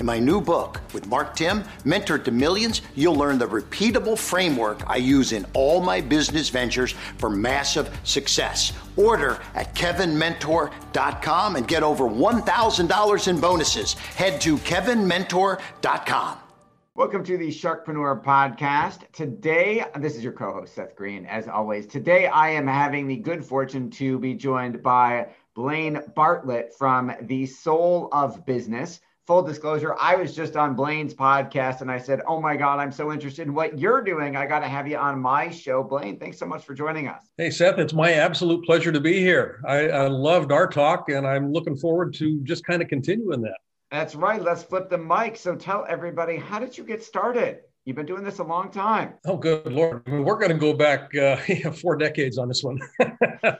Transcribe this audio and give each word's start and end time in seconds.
In 0.00 0.06
my 0.06 0.18
new 0.18 0.40
book 0.40 0.80
with 0.92 1.06
Mark 1.06 1.36
Timm, 1.36 1.62
Mentor 1.84 2.18
to 2.18 2.32
Millions, 2.32 2.82
you'll 2.96 3.14
learn 3.14 3.38
the 3.38 3.46
repeatable 3.46 4.18
framework 4.18 4.82
I 4.90 4.96
use 4.96 5.30
in 5.30 5.46
all 5.54 5.80
my 5.80 6.00
business 6.00 6.48
ventures 6.48 6.92
for 7.16 7.30
massive 7.30 7.96
success. 8.02 8.72
Order 8.96 9.38
at 9.54 9.72
kevinmentor.com 9.76 11.56
and 11.56 11.68
get 11.68 11.84
over 11.84 12.04
$1,000 12.04 13.28
in 13.28 13.40
bonuses. 13.40 13.92
Head 13.92 14.40
to 14.40 14.56
kevinmentor.com. 14.58 16.38
Welcome 16.96 17.24
to 17.24 17.36
the 17.36 17.48
Sharkpreneur 17.48 18.22
podcast. 18.22 19.10
Today, 19.12 19.84
this 19.98 20.16
is 20.16 20.24
your 20.24 20.32
co 20.32 20.52
host, 20.52 20.74
Seth 20.74 20.96
Green, 20.96 21.24
as 21.26 21.46
always. 21.46 21.86
Today, 21.86 22.26
I 22.26 22.50
am 22.50 22.66
having 22.66 23.06
the 23.06 23.16
good 23.16 23.44
fortune 23.44 23.90
to 23.90 24.18
be 24.18 24.34
joined 24.34 24.82
by 24.82 25.28
Blaine 25.54 26.00
Bartlett 26.16 26.72
from 26.76 27.12
The 27.22 27.46
Soul 27.46 28.08
of 28.12 28.44
Business 28.44 29.00
full 29.26 29.42
disclosure, 29.42 29.96
I 29.98 30.16
was 30.16 30.34
just 30.34 30.56
on 30.56 30.74
Blaine's 30.74 31.14
podcast 31.14 31.80
and 31.80 31.90
I 31.90 31.98
said, 31.98 32.20
Oh 32.26 32.40
my 32.40 32.56
God, 32.56 32.78
I'm 32.78 32.92
so 32.92 33.12
interested 33.12 33.46
in 33.46 33.54
what 33.54 33.78
you're 33.78 34.02
doing. 34.02 34.36
I 34.36 34.46
got 34.46 34.60
to 34.60 34.68
have 34.68 34.86
you 34.86 34.96
on 34.96 35.20
my 35.20 35.50
show. 35.50 35.82
Blaine, 35.82 36.18
thanks 36.18 36.38
so 36.38 36.46
much 36.46 36.64
for 36.64 36.74
joining 36.74 37.08
us. 37.08 37.22
Hey, 37.38 37.50
Seth, 37.50 37.78
it's 37.78 37.94
my 37.94 38.12
absolute 38.12 38.64
pleasure 38.64 38.92
to 38.92 39.00
be 39.00 39.20
here. 39.20 39.60
I, 39.66 39.88
I 39.88 40.08
loved 40.08 40.52
our 40.52 40.66
talk 40.66 41.08
and 41.08 41.26
I'm 41.26 41.52
looking 41.52 41.76
forward 41.76 42.14
to 42.14 42.40
just 42.42 42.64
kind 42.64 42.82
of 42.82 42.88
continuing 42.88 43.40
that. 43.42 43.58
That's 43.90 44.14
right. 44.14 44.42
Let's 44.42 44.62
flip 44.62 44.90
the 44.90 44.98
mic. 44.98 45.36
So 45.36 45.54
tell 45.54 45.86
everybody, 45.88 46.36
how 46.36 46.58
did 46.58 46.76
you 46.76 46.84
get 46.84 47.02
started? 47.02 47.60
You've 47.84 47.96
been 47.96 48.06
doing 48.06 48.24
this 48.24 48.38
a 48.38 48.44
long 48.44 48.70
time. 48.70 49.12
Oh, 49.26 49.36
good 49.36 49.70
Lord. 49.70 50.02
We're 50.08 50.38
going 50.38 50.50
to 50.50 50.58
go 50.58 50.72
back 50.72 51.14
uh, 51.14 51.36
four 51.82 51.96
decades 51.96 52.38
on 52.38 52.48
this 52.48 52.62
one. 52.62 52.80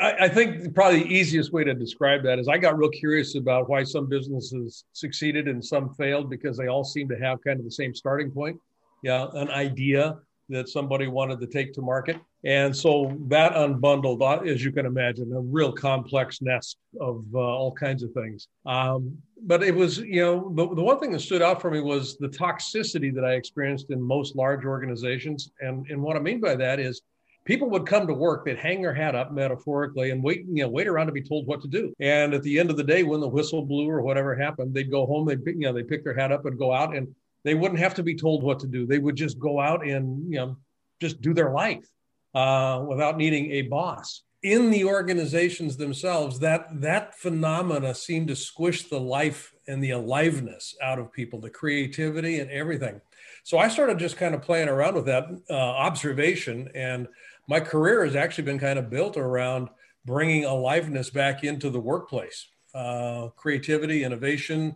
I, 0.00 0.28
think 0.28 0.74
probably 0.74 1.02
the 1.02 1.14
easiest 1.14 1.52
way 1.52 1.64
to 1.64 1.74
describe 1.74 2.22
that 2.24 2.38
is 2.38 2.48
I 2.48 2.58
got 2.58 2.78
real 2.78 2.90
curious 2.90 3.34
about 3.34 3.68
why 3.68 3.84
some 3.84 4.08
businesses 4.08 4.84
succeeded 4.92 5.46
and 5.48 5.64
some 5.64 5.94
failed 5.94 6.30
because 6.30 6.56
they 6.56 6.68
all 6.68 6.84
seem 6.84 7.08
to 7.08 7.16
have 7.16 7.42
kind 7.44 7.58
of 7.58 7.64
the 7.64 7.70
same 7.70 7.94
starting 7.94 8.30
point. 8.30 8.58
Yeah, 9.02 9.26
an 9.34 9.50
idea 9.50 10.18
that 10.48 10.68
somebody 10.68 11.06
wanted 11.06 11.40
to 11.40 11.46
take 11.46 11.72
to 11.74 11.82
market. 11.82 12.18
And 12.44 12.76
so 12.76 13.16
that 13.28 13.54
unbundled, 13.54 14.20
uh, 14.20 14.42
as 14.42 14.62
you 14.62 14.72
can 14.72 14.84
imagine, 14.84 15.32
a 15.32 15.40
real 15.40 15.72
complex 15.72 16.42
nest 16.42 16.76
of 17.00 17.24
uh, 17.34 17.38
all 17.38 17.72
kinds 17.72 18.02
of 18.02 18.12
things. 18.12 18.48
Um, 18.66 19.16
but 19.42 19.62
it 19.62 19.74
was, 19.74 19.98
you 19.98 20.20
know, 20.20 20.52
the, 20.54 20.74
the 20.74 20.82
one 20.82 21.00
thing 21.00 21.12
that 21.12 21.20
stood 21.20 21.42
out 21.42 21.62
for 21.62 21.70
me 21.70 21.80
was 21.80 22.16
the 22.18 22.28
toxicity 22.28 23.14
that 23.14 23.24
I 23.24 23.34
experienced 23.34 23.90
in 23.90 24.00
most 24.00 24.36
large 24.36 24.64
organizations. 24.64 25.50
And, 25.60 25.86
and 25.88 26.02
what 26.02 26.16
I 26.16 26.20
mean 26.20 26.40
by 26.40 26.54
that 26.56 26.78
is 26.80 27.00
people 27.44 27.68
would 27.70 27.86
come 27.86 28.06
to 28.06 28.14
work 28.14 28.44
they'd 28.44 28.58
hang 28.58 28.82
their 28.82 28.94
hat 28.94 29.14
up 29.14 29.32
metaphorically 29.32 30.10
and 30.10 30.22
wait 30.22 30.44
you 30.48 30.62
know 30.62 30.68
wait 30.68 30.88
around 30.88 31.06
to 31.06 31.12
be 31.12 31.22
told 31.22 31.46
what 31.46 31.60
to 31.62 31.68
do. 31.68 31.94
And 32.00 32.34
at 32.34 32.42
the 32.42 32.58
end 32.58 32.70
of 32.70 32.76
the 32.76 32.84
day 32.84 33.02
when 33.02 33.20
the 33.20 33.28
whistle 33.28 33.64
blew 33.64 33.88
or 33.88 34.02
whatever 34.02 34.34
happened 34.34 34.74
they'd 34.74 34.90
go 34.90 35.06
home 35.06 35.26
they'd 35.26 35.44
you 35.46 35.54
know 35.60 35.72
they 35.72 35.82
pick 35.82 36.04
their 36.04 36.14
hat 36.14 36.32
up 36.32 36.46
and 36.46 36.58
go 36.58 36.72
out 36.72 36.96
and 36.96 37.14
they 37.44 37.54
wouldn't 37.54 37.80
have 37.80 37.94
to 37.94 38.02
be 38.02 38.16
told 38.16 38.42
what 38.42 38.58
to 38.60 38.66
do. 38.66 38.86
They 38.86 38.98
would 38.98 39.16
just 39.16 39.38
go 39.38 39.60
out 39.60 39.86
and 39.86 40.32
you 40.32 40.38
know 40.38 40.56
just 41.00 41.20
do 41.20 41.34
their 41.34 41.50
life 41.50 41.86
uh, 42.34 42.82
without 42.88 43.16
needing 43.16 43.52
a 43.52 43.62
boss. 43.62 44.22
In 44.42 44.70
the 44.70 44.84
organizations 44.84 45.76
themselves 45.76 46.38
that 46.40 46.66
that 46.80 47.14
phenomena 47.18 47.94
seemed 47.94 48.28
to 48.28 48.36
squish 48.36 48.82
the 48.82 49.00
life 49.00 49.54
and 49.66 49.82
the 49.82 49.90
aliveness 49.90 50.74
out 50.82 50.98
of 50.98 51.12
people 51.12 51.40
the 51.40 51.48
creativity 51.48 52.40
and 52.40 52.50
everything 52.50 53.00
so 53.44 53.56
i 53.58 53.68
started 53.68 53.98
just 53.98 54.16
kind 54.16 54.34
of 54.34 54.42
playing 54.42 54.68
around 54.68 54.96
with 54.96 55.06
that 55.06 55.26
uh, 55.48 55.54
observation 55.54 56.68
and 56.74 57.06
my 57.48 57.60
career 57.60 58.04
has 58.04 58.16
actually 58.16 58.44
been 58.44 58.58
kind 58.58 58.78
of 58.78 58.90
built 58.90 59.16
around 59.16 59.68
bringing 60.04 60.44
aliveness 60.44 61.10
back 61.10 61.44
into 61.44 61.70
the 61.70 61.80
workplace, 61.80 62.46
uh, 62.74 63.28
creativity, 63.36 64.04
innovation, 64.04 64.74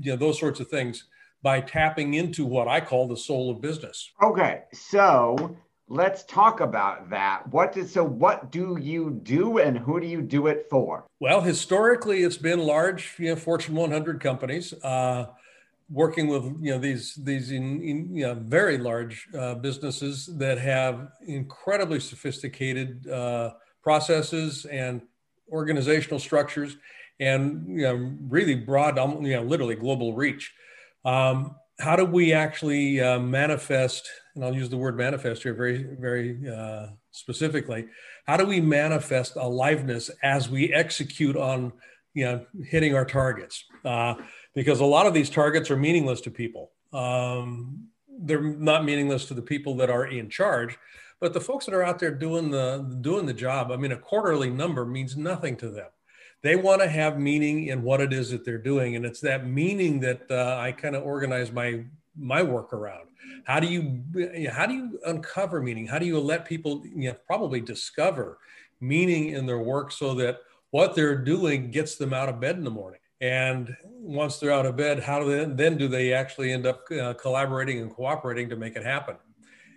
you 0.00 0.12
know, 0.12 0.16
those 0.16 0.38
sorts 0.38 0.60
of 0.60 0.68
things 0.68 1.04
by 1.42 1.60
tapping 1.60 2.14
into 2.14 2.44
what 2.44 2.66
I 2.66 2.80
call 2.80 3.06
the 3.06 3.16
soul 3.16 3.50
of 3.50 3.60
business. 3.60 4.10
Okay, 4.22 4.62
so 4.72 5.56
let's 5.88 6.24
talk 6.24 6.60
about 6.60 7.08
that. 7.10 7.46
What 7.52 7.72
did 7.72 7.88
so 7.88 8.04
what 8.04 8.50
do 8.50 8.76
you 8.80 9.20
do 9.22 9.58
and 9.58 9.78
who 9.78 10.00
do 10.00 10.06
you 10.06 10.20
do 10.20 10.48
it 10.48 10.66
for? 10.68 11.06
Well, 11.20 11.40
historically, 11.40 12.22
it's 12.22 12.36
been 12.36 12.60
large, 12.60 13.14
you 13.18 13.30
know, 13.30 13.36
Fortune 13.36 13.74
100 13.76 14.20
companies. 14.20 14.72
Uh, 14.82 15.26
working 15.90 16.28
with 16.28 16.44
you 16.60 16.72
know 16.72 16.78
these 16.78 17.14
these 17.24 17.50
in, 17.50 17.82
in, 17.82 18.14
you 18.14 18.26
know 18.26 18.34
very 18.34 18.78
large 18.78 19.26
uh, 19.36 19.54
businesses 19.54 20.26
that 20.38 20.58
have 20.58 21.08
incredibly 21.26 22.00
sophisticated 22.00 23.08
uh, 23.08 23.52
processes 23.82 24.66
and 24.66 25.02
organizational 25.50 26.20
structures 26.20 26.76
and 27.20 27.66
you 27.68 27.82
know 27.82 28.12
really 28.28 28.54
broad 28.54 28.98
um, 28.98 29.22
you 29.22 29.34
know 29.34 29.42
literally 29.42 29.74
global 29.74 30.14
reach. 30.14 30.52
Um, 31.04 31.56
how 31.80 31.94
do 31.94 32.04
we 32.04 32.32
actually 32.32 33.00
uh, 33.00 33.20
manifest 33.20 34.08
and 34.34 34.44
i'll 34.44 34.54
use 34.54 34.68
the 34.68 34.76
word 34.76 34.96
manifest 34.96 35.44
here 35.44 35.54
very 35.54 35.86
very 35.98 36.36
uh, 36.50 36.88
specifically 37.12 37.86
how 38.26 38.36
do 38.36 38.44
we 38.44 38.60
manifest 38.60 39.36
aliveness 39.36 40.10
as 40.24 40.50
we 40.50 40.74
execute 40.74 41.36
on 41.36 41.72
you 42.18 42.24
know 42.24 42.44
hitting 42.64 42.94
our 42.94 43.04
targets? 43.04 43.64
Uh, 43.84 44.14
because 44.54 44.80
a 44.80 44.84
lot 44.84 45.06
of 45.06 45.14
these 45.14 45.30
targets 45.30 45.70
are 45.70 45.76
meaningless 45.76 46.20
to 46.22 46.30
people. 46.30 46.70
Um, 46.92 47.88
they're 48.20 48.42
not 48.42 48.84
meaningless 48.84 49.26
to 49.26 49.34
the 49.34 49.42
people 49.42 49.76
that 49.76 49.90
are 49.90 50.06
in 50.06 50.28
charge, 50.28 50.78
but 51.20 51.32
the 51.32 51.40
folks 51.40 51.66
that 51.66 51.74
are 51.74 51.82
out 51.82 51.98
there 51.98 52.14
doing 52.14 52.50
the 52.50 52.98
doing 53.00 53.26
the 53.26 53.34
job. 53.34 53.70
I 53.70 53.76
mean, 53.76 53.92
a 53.92 53.96
quarterly 53.96 54.50
number 54.50 54.84
means 54.84 55.16
nothing 55.16 55.56
to 55.58 55.68
them. 55.68 55.88
They 56.42 56.56
want 56.56 56.82
to 56.82 56.88
have 56.88 57.18
meaning 57.18 57.66
in 57.66 57.82
what 57.82 58.00
it 58.00 58.12
is 58.12 58.30
that 58.30 58.44
they're 58.44 58.58
doing, 58.58 58.96
and 58.96 59.04
it's 59.04 59.20
that 59.20 59.46
meaning 59.46 60.00
that 60.00 60.22
uh, 60.30 60.56
I 60.58 60.72
kind 60.72 60.96
of 60.96 61.04
organize 61.04 61.52
my 61.52 61.84
my 62.16 62.42
work 62.42 62.72
around. 62.72 63.08
How 63.44 63.60
do 63.60 63.66
you 63.66 64.02
how 64.50 64.66
do 64.66 64.74
you 64.74 64.98
uncover 65.06 65.60
meaning? 65.60 65.86
How 65.86 65.98
do 65.98 66.06
you 66.06 66.18
let 66.18 66.44
people 66.44 66.82
you 66.84 67.10
know, 67.10 67.16
probably 67.26 67.60
discover 67.60 68.38
meaning 68.80 69.30
in 69.30 69.46
their 69.46 69.58
work 69.58 69.90
so 69.90 70.14
that 70.14 70.40
what 70.70 70.94
they're 70.94 71.16
doing 71.16 71.70
gets 71.70 71.96
them 71.96 72.12
out 72.12 72.28
of 72.28 72.40
bed 72.40 72.56
in 72.56 72.64
the 72.64 72.70
morning? 72.70 73.00
And 73.20 73.76
once 74.08 74.38
they're 74.38 74.50
out 74.52 74.66
of 74.66 74.76
bed, 74.76 75.00
how 75.00 75.20
do 75.20 75.30
they, 75.30 75.44
then 75.44 75.76
do 75.76 75.86
they 75.86 76.12
actually 76.12 76.50
end 76.50 76.66
up 76.66 76.84
uh, 76.90 77.12
collaborating 77.14 77.80
and 77.80 77.94
cooperating 77.94 78.48
to 78.48 78.56
make 78.56 78.74
it 78.74 78.84
happen? 78.84 79.16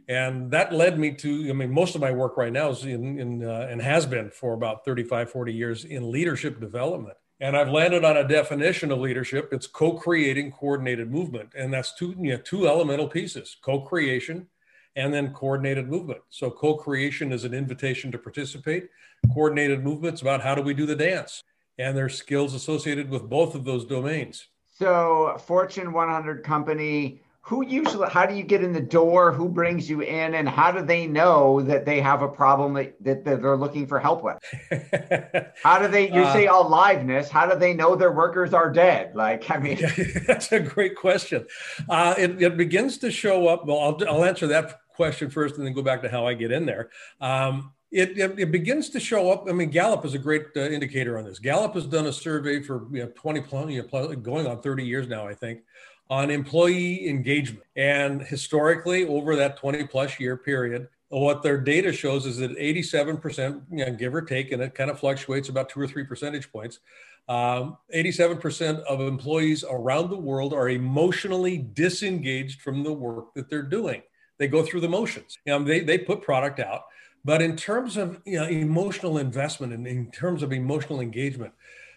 And 0.08 0.50
that 0.52 0.74
led 0.74 0.98
me 0.98 1.14
to, 1.16 1.50
I 1.50 1.54
mean, 1.54 1.72
most 1.72 1.96
of 1.96 2.02
my 2.02 2.12
work 2.12 2.38
right 2.38 2.52
now 2.52 2.70
is 2.70 2.86
in, 2.86 3.20
in 3.20 3.46
uh, 3.46 3.68
and 3.70 3.82
has 3.82 4.06
been 4.06 4.30
for 4.30 4.54
about 4.54 4.86
35, 4.86 5.30
40 5.30 5.54
years 5.54 5.86
in 5.86 6.12
leadership 6.12 6.60
development. 6.60 7.18
And 7.40 7.58
I've 7.58 7.70
landed 7.70 8.06
on 8.06 8.18
a 8.18 8.28
definition 8.28 8.92
of 8.92 9.00
leadership. 9.00 9.50
It's 9.52 9.68
co-creating 9.68 10.52
coordinated 10.52 11.12
movement. 11.12 11.50
And 11.56 11.74
that's 11.74 11.94
two, 11.94 12.16
you 12.18 12.32
know, 12.32 12.38
two 12.38 12.68
elemental 12.68 13.08
pieces, 13.08 13.58
co-creation 13.62 14.48
and 14.96 15.14
then 15.14 15.34
coordinated 15.34 15.90
movement. 15.90 16.22
So 16.30 16.50
co-creation 16.50 17.32
is 17.32 17.44
an 17.44 17.54
invitation 17.54 18.12
to 18.12 18.18
participate. 18.18 18.90
Coordinated 19.34 19.84
movement's 19.84 20.22
about 20.22 20.42
how 20.42 20.56
do 20.56 20.62
we 20.62 20.74
do 20.74 20.86
the 20.86 20.96
dance? 20.96 21.44
And 21.78 21.96
their 21.96 22.10
skills 22.10 22.54
associated 22.54 23.10
with 23.10 23.30
both 23.30 23.56
of 23.56 23.66
those 23.66 23.86
domains. 23.86 24.48
So, 24.78 25.38
Fortune 25.46 25.94
100 25.94 26.44
company, 26.44 27.22
who 27.44 27.66
usually 27.66 28.08
how 28.08 28.26
do 28.26 28.36
you 28.36 28.44
get 28.44 28.64
in 28.64 28.72
the 28.72 28.82
door? 28.82 29.32
Who 29.32 29.50
brings 29.50 29.90
you 29.90 30.02
in? 30.02 30.36
And 30.36 30.48
how 30.48 30.72
do 30.72 30.84
they 30.84 31.08
know 31.08 31.62
that 31.62 31.86
they 31.86 32.00
have 32.00 32.22
a 32.22 32.28
problem 32.28 32.74
that, 32.76 33.04
that, 33.04 33.26
they're 33.26 33.58
looking 33.58 33.88
for 33.88 34.00
help 34.00 34.24
with? 34.24 34.38
How 35.64 35.80
do 35.80 35.88
they 35.88 36.12
you 36.12 36.22
uh, 36.22 36.34
say 36.34 36.46
aliveness 36.46 37.30
how 37.30 37.52
do 37.52 37.58
they 37.58 37.74
know 37.74 37.96
their 37.96 38.12
workers 38.12 38.54
are 38.54 38.72
dead? 38.72 39.16
Like 39.16 39.50
i 39.50 39.58
mean. 39.58 39.80
That's 40.28 40.52
a 40.52 40.60
great 40.60 40.96
question. 40.96 41.48
Uh, 41.90 42.14
it, 42.18 42.42
it, 42.42 42.58
begins 42.58 43.00
to 43.00 43.12
show 43.12 43.48
up 43.48 43.66
well 43.66 43.80
I'll, 43.80 44.08
I'll 44.08 44.24
answer 44.24 44.48
that 44.48 44.80
question 44.96 45.30
first 45.30 45.58
and 45.58 45.66
then 45.66 45.74
go 45.74 45.82
back 45.82 46.04
to 46.04 46.10
how 46.10 46.28
i 46.28 46.36
get 46.36 46.52
in 46.52 46.66
there. 46.66 46.90
Um, 47.20 47.74
it, 47.92 48.18
it, 48.18 48.40
it, 48.40 48.52
begins 48.52 48.90
to 48.90 49.00
show 49.00 49.32
up. 49.32 49.48
I 49.50 49.52
mean, 49.52 49.70
Gallup 49.70 50.06
is 50.06 50.14
a 50.14 50.20
great 50.20 50.46
uh, 50.56 50.62
indicator 50.62 51.18
on 51.18 51.26
this. 51.26 51.40
Gallup 51.40 51.74
has 51.74 51.86
done 51.86 52.06
a 52.06 52.14
survey 52.14 52.62
for 52.62 52.88
you 52.92 53.04
know, 53.04 53.12
20, 53.16 53.42
plus, 53.42 53.70
you 53.70 53.82
know, 53.82 54.16
going 54.16 54.48
on 54.48 54.62
30 54.62 54.86
years 54.86 55.08
now, 55.08 55.28
I 55.28 55.34
think, 55.34 55.62
on 56.10 56.32
employee 56.32 57.10
engagement. 57.10 57.66
And 57.76 58.22
historically, 58.22 59.06
over 59.06 59.36
that 59.36 59.58
20 59.58 59.88
plus 59.88 60.20
year 60.20 60.38
period, 60.38 60.88
what 61.10 61.44
their 61.44 61.58
data 61.58 61.92
shows 61.92 62.26
is 62.26 62.38
that 62.38 62.58
87%, 62.58 63.64
you 63.70 63.86
know, 63.86 63.92
give 63.92 64.16
or 64.16 64.22
take, 64.22 64.54
and 64.54 64.62
it 64.62 64.74
kind 64.74 64.90
of 64.90 64.98
fluctuates 64.98 65.50
about 65.50 65.68
two 65.68 65.82
or 65.82 65.88
three 65.88 66.06
percentage 66.06 66.50
points. 66.52 66.80
Um, 67.28 67.78
87% 67.94 68.82
of 68.84 69.02
employees 69.02 69.66
around 69.70 70.10
the 70.10 70.18
world 70.18 70.54
are 70.54 70.70
emotionally 70.70 71.58
disengaged 71.58 72.62
from 72.62 72.84
the 72.84 72.94
work 72.94 73.34
that 73.36 73.50
they're 73.50 73.62
doing. 73.62 74.02
They 74.38 74.48
go 74.48 74.64
through 74.64 74.82
the 74.82 74.90
motions. 74.90 75.38
You 75.46 75.60
know, 75.60 75.64
they, 75.64 75.82
they 75.82 75.98
put 75.98 76.22
product 76.22 76.60
out, 76.60 76.86
but 77.24 77.42
in 77.42 77.56
terms 77.56 77.98
of 77.98 78.22
you 78.26 78.40
know, 78.40 78.48
emotional 78.48 79.18
investment 79.18 79.74
and 79.74 79.86
in 79.88 80.12
terms 80.12 80.44
of 80.44 80.52
emotional 80.52 81.00
engagement, 81.00 81.54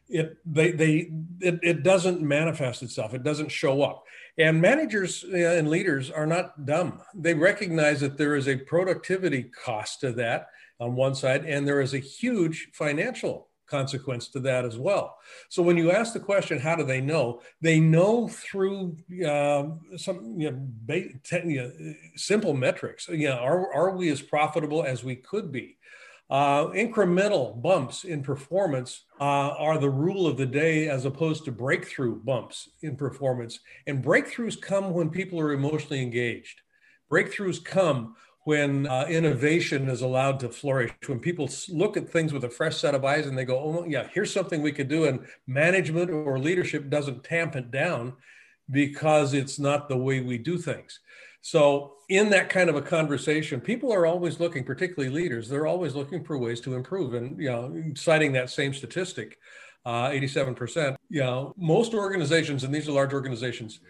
it 0.09 0.37
they 0.44 0.71
they 0.73 1.11
it, 1.41 1.61
it 1.62 1.82
doesn't 1.82 2.21
manifest 2.21 2.82
itself. 2.82 3.15
It 3.15 3.23
doesn't 3.23 3.50
show 3.50 3.82
up. 3.82 4.05
And 4.37 4.61
managers 4.61 5.25
and 5.25 5.71
leaders 5.71 6.11
are 6.11 6.26
not 6.26 6.67
dumb. 6.67 7.00
They 7.15 7.35
recognize 7.35 8.00
that 8.00 8.19
there 8.19 8.37
is 8.37 8.49
a 8.49 8.56
productivity 8.56 9.44
cost 9.44 10.00
to 10.00 10.12
that 10.12 10.49
on 10.81 10.97
one 10.97 11.15
side 11.15 11.44
and 11.44 11.67
there 11.67 11.81
is 11.81 11.94
a 11.94 11.99
huge 11.99 12.70
financial 12.73 13.49
consequence 13.67 14.29
to 14.29 14.41
that 14.41 14.65
as 14.65 14.79
well 14.79 15.17
so 15.49 15.63
when 15.63 15.77
you 15.77 15.91
ask 15.91 16.13
the 16.13 16.21
question 16.21 16.59
how 16.59 16.75
do 16.77 16.85
they 16.85 17.01
know 17.01 17.41
they 17.61 17.81
know 17.81 18.29
through 18.29 18.97
uh, 19.27 19.65
some 19.97 20.39
you 20.39 20.51
know, 20.51 20.59
ba- 20.59 21.09
te- 21.23 21.49
you 21.49 21.63
know, 21.63 21.95
simple 22.17 22.55
metrics 22.55 23.09
you 23.09 23.29
know 23.29 23.37
are, 23.37 23.73
are 23.73 23.97
we 23.97 24.09
as 24.11 24.21
profitable 24.21 24.85
as 24.85 25.03
we 25.03 25.17
could 25.17 25.51
be 25.51 25.77
uh, 26.31 26.69
incremental 26.69 27.61
bumps 27.61 28.05
in 28.05 28.23
performance 28.23 29.05
uh, 29.21 29.55
are 29.59 29.79
the 29.79 29.91
rule 29.91 30.27
of 30.27 30.37
the 30.37 30.47
day 30.47 30.89
as 30.89 31.05
opposed 31.05 31.45
to 31.45 31.53
breakthrough 31.53 32.17
bumps 32.17 32.71
in 32.83 32.97
performance. 32.97 33.61
And 33.87 34.03
breakthroughs 34.03 34.61
come 34.61 34.95
when 34.95 35.11
people 35.11 35.39
are 35.39 35.53
emotionally 35.53 36.03
engaged. 36.03 36.63
Breakthroughs 37.11 37.63
come 37.63 38.17
when 38.44 38.87
uh, 38.87 39.06
innovation 39.08 39.88
is 39.88 40.02
allowed 40.02 40.38
to 40.41 40.50
flourish, 40.50 40.93
when 41.06 41.19
people 41.19 41.49
look 41.70 41.96
at 41.96 42.11
things 42.11 42.32
with 42.32 42.44
a 42.44 42.50
fresh 42.50 42.76
set 42.76 42.94
of 42.94 43.05
eyes 43.05 43.26
and 43.26 43.37
they 43.37 43.44
go, 43.44 43.58
oh, 43.58 43.85
yeah, 43.87 44.06
here's 44.12 44.32
something 44.32 44.61
we 44.61 44.73
could 44.73 44.88
do. 44.88 45.05
And 45.05 45.26
management 45.46 46.11
or 46.11 46.38
leadership 46.38 46.91
doesn't 46.91 47.25
tamp 47.25 47.56
it 47.56 47.70
down 47.70 48.12
because 48.70 49.32
it's 49.32 49.58
not 49.58 49.88
the 49.88 49.96
way 49.96 50.20
we 50.20 50.38
do 50.38 50.58
things. 50.58 51.00
So, 51.41 51.93
in 52.11 52.31
that 52.31 52.50
kind 52.50 52.69
of 52.69 52.76
a 52.76 52.82
conversation, 52.82 53.62
people 53.62 53.91
are 53.93 54.05
always 54.05 54.38
looking, 54.38 54.62
particularly 54.62 55.14
leaders, 55.14 55.49
they're 55.49 55.67
always 55.67 55.94
looking 55.94 56.23
for 56.23 56.37
ways 56.37 56.61
to 56.62 56.75
improve. 56.75 57.14
And, 57.14 57.38
you 57.38 57.50
know, 57.50 57.82
citing 57.96 58.32
that 58.32 58.50
same 58.50 58.75
statistic, 58.75 59.38
uh, 59.87 60.11
87%, 60.11 60.96
you 61.08 61.20
know, 61.20 61.55
most 61.56 61.94
organizations, 61.94 62.64
and 62.64 62.75
these 62.75 62.88
are 62.88 62.93
large 62.93 63.14
organizations, 63.14 63.81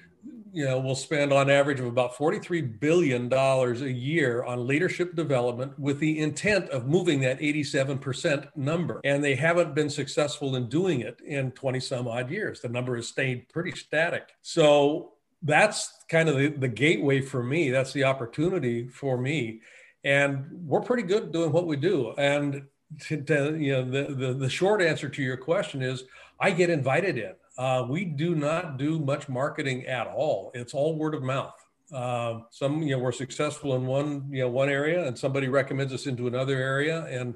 you 0.53 0.65
know, 0.65 0.79
will 0.79 0.95
spend 0.95 1.33
on 1.33 1.51
average 1.51 1.81
of 1.81 1.87
about 1.87 2.15
$43 2.15 2.79
billion 2.79 3.33
a 3.33 3.75
year 3.89 4.45
on 4.45 4.67
leadership 4.67 5.17
development 5.17 5.77
with 5.79 5.99
the 5.99 6.21
intent 6.21 6.69
of 6.71 6.87
moving 6.87 7.21
that 7.21 7.41
87% 7.41 8.49
number. 8.57 9.01
And 9.05 9.23
they 9.23 9.35
haven't 9.35 9.75
been 9.75 9.91
successful 9.91 10.55
in 10.55 10.69
doing 10.69 11.01
it 11.01 11.21
in 11.27 11.51
20 11.53 11.81
some 11.81 12.07
odd 12.07 12.31
years. 12.31 12.61
The 12.61 12.69
number 12.69 12.95
has 12.97 13.09
stayed 13.09 13.49
pretty 13.49 13.73
static. 13.73 14.29
So, 14.43 15.11
that's 15.45 15.93
kind 16.09 16.29
of 16.29 16.37
the, 16.37 16.49
the 16.49 16.69
gateway 16.69 17.21
for 17.21 17.43
me. 17.43 17.71
That's 17.71 17.93
the 17.93 18.05
opportunity 18.05 18.89
for 18.89 19.19
me. 19.19 19.61
And 20.03 20.47
we're 20.51 20.81
pretty 20.81 21.03
good 21.03 21.33
doing 21.33 21.53
what 21.53 21.67
we 21.67 21.77
do. 21.77 22.15
And 22.17 22.63
to, 23.03 23.23
to, 23.23 23.57
you 23.59 23.73
know, 23.73 23.85
the, 23.85 24.15
the, 24.15 24.35
the 24.35 24.51
short 24.51 24.83
answer 24.83 25.09
to 25.09 25.23
your 25.23 25.37
question 25.37 25.83
is 25.83 26.05
I 26.41 26.51
get 26.51 26.71
invited 26.71 27.19
in. 27.19 27.35
Uh, 27.57 27.87
we 27.89 28.05
do 28.05 28.35
not 28.35 28.79
do 28.79 28.99
much 28.99 29.29
marketing 29.29 29.87
at 29.87 30.07
all. 30.09 30.51
It's 30.55 30.75
all 30.75 30.97
word 30.97 31.15
of 31.15 31.23
mouth. 31.23 31.55
Uh, 31.93 32.41
some, 32.51 32.83
you 32.83 32.97
know, 32.97 32.99
we're 32.99 33.13
successful 33.13 33.77
in 33.77 33.87
one, 33.87 34.27
you 34.31 34.41
know, 34.41 34.49
one 34.49 34.69
area, 34.69 35.07
and 35.07 35.17
somebody 35.17 35.49
recommends 35.49 35.93
us 35.93 36.07
into 36.07 36.27
another 36.27 36.57
area, 36.57 37.05
and 37.05 37.35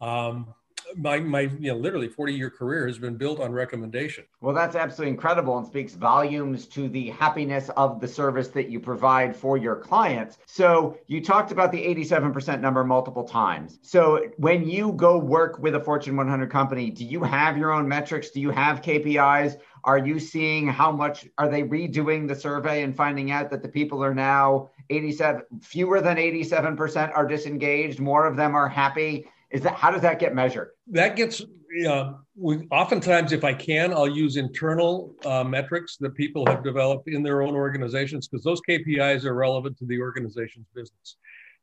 um, 0.00 0.52
my 0.96 1.20
my 1.20 1.40
you 1.40 1.72
know 1.72 1.76
literally 1.76 2.08
40 2.08 2.34
year 2.34 2.50
career 2.50 2.86
has 2.86 2.98
been 2.98 3.16
built 3.16 3.40
on 3.40 3.52
recommendation. 3.52 4.24
Well 4.40 4.54
that's 4.54 4.76
absolutely 4.76 5.10
incredible 5.10 5.58
and 5.58 5.66
speaks 5.66 5.94
volumes 5.94 6.66
to 6.68 6.88
the 6.88 7.10
happiness 7.10 7.70
of 7.76 8.00
the 8.00 8.08
service 8.08 8.48
that 8.48 8.68
you 8.68 8.80
provide 8.80 9.34
for 9.34 9.56
your 9.56 9.76
clients. 9.76 10.38
So 10.46 10.98
you 11.06 11.22
talked 11.22 11.52
about 11.52 11.72
the 11.72 11.82
87% 11.82 12.60
number 12.60 12.84
multiple 12.84 13.24
times. 13.24 13.78
So 13.82 14.30
when 14.36 14.68
you 14.68 14.92
go 14.92 15.18
work 15.18 15.58
with 15.58 15.74
a 15.74 15.80
fortune 15.80 16.16
100 16.16 16.50
company 16.50 16.90
do 16.90 17.04
you 17.04 17.22
have 17.22 17.56
your 17.56 17.72
own 17.72 17.88
metrics? 17.88 18.30
Do 18.30 18.40
you 18.40 18.50
have 18.50 18.82
kpis 18.82 19.58
are 19.84 19.98
you 19.98 20.18
seeing 20.18 20.66
how 20.66 20.90
much 20.90 21.26
are 21.36 21.48
they 21.48 21.62
redoing 21.62 22.26
the 22.26 22.34
survey 22.34 22.82
and 22.82 22.96
finding 22.96 23.30
out 23.30 23.50
that 23.50 23.62
the 23.62 23.68
people 23.68 24.02
are 24.02 24.14
now 24.14 24.70
87 24.90 25.42
fewer 25.62 26.00
than 26.00 26.16
87% 26.16 27.12
are 27.14 27.26
disengaged 27.26 28.00
more 28.00 28.26
of 28.26 28.36
them 28.36 28.54
are 28.54 28.68
happy 28.68 29.28
is 29.54 29.62
that 29.62 29.76
how 29.76 29.90
does 29.90 30.02
that 30.02 30.18
get 30.18 30.34
measured? 30.34 30.70
That 30.88 31.14
gets 31.14 31.42
uh, 31.88 32.12
we, 32.36 32.66
oftentimes, 32.70 33.32
if 33.32 33.44
I 33.44 33.54
can, 33.54 33.92
I'll 33.92 34.08
use 34.08 34.36
internal 34.36 35.14
uh, 35.24 35.44
metrics 35.44 35.96
that 35.98 36.14
people 36.14 36.44
have 36.46 36.62
developed 36.62 37.08
in 37.08 37.22
their 37.22 37.42
own 37.42 37.54
organizations 37.54 38.28
because 38.28 38.44
those 38.44 38.60
KPIs 38.68 39.24
are 39.24 39.34
relevant 39.34 39.78
to 39.78 39.86
the 39.86 40.00
organization's 40.00 40.66
business. 40.74 41.16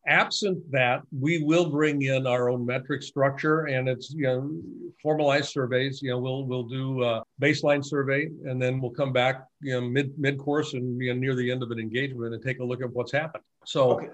Absent 0.08 0.60
that, 0.72 1.04
we 1.18 1.44
will 1.44 1.70
bring 1.70 2.02
in 2.02 2.26
our 2.26 2.50
own 2.50 2.66
metric 2.66 3.04
structure, 3.04 3.66
and 3.68 3.88
it's 3.88 4.12
you 4.12 4.24
know 4.24 4.52
formalized 5.02 5.50
surveys. 5.50 6.02
You 6.02 6.12
know, 6.12 6.20
we'll 6.20 6.46
we'll 6.46 6.64
do 6.64 7.04
a 7.04 7.24
baseline 7.40 7.86
survey, 7.86 8.30
and 8.46 8.62
then 8.62 8.82
we'll 8.82 8.92
come 8.92 9.14
back 9.14 9.46
you 9.62 9.74
know 9.74 9.82
mid 9.82 10.18
mid 10.18 10.40
course 10.40 10.74
and 10.74 11.00
you 11.00 11.14
know, 11.14 11.20
near 11.20 11.36
the 11.36 11.52
end 11.52 11.62
of 11.62 11.72
an 11.72 11.80
engagement 11.80 12.34
and 12.34 12.44
take 12.44 12.60
a 12.60 12.64
look 12.64 12.82
at 12.82 12.92
what's 12.92 13.12
happened. 13.12 13.44
So, 13.66 13.92
okay. 13.92 14.08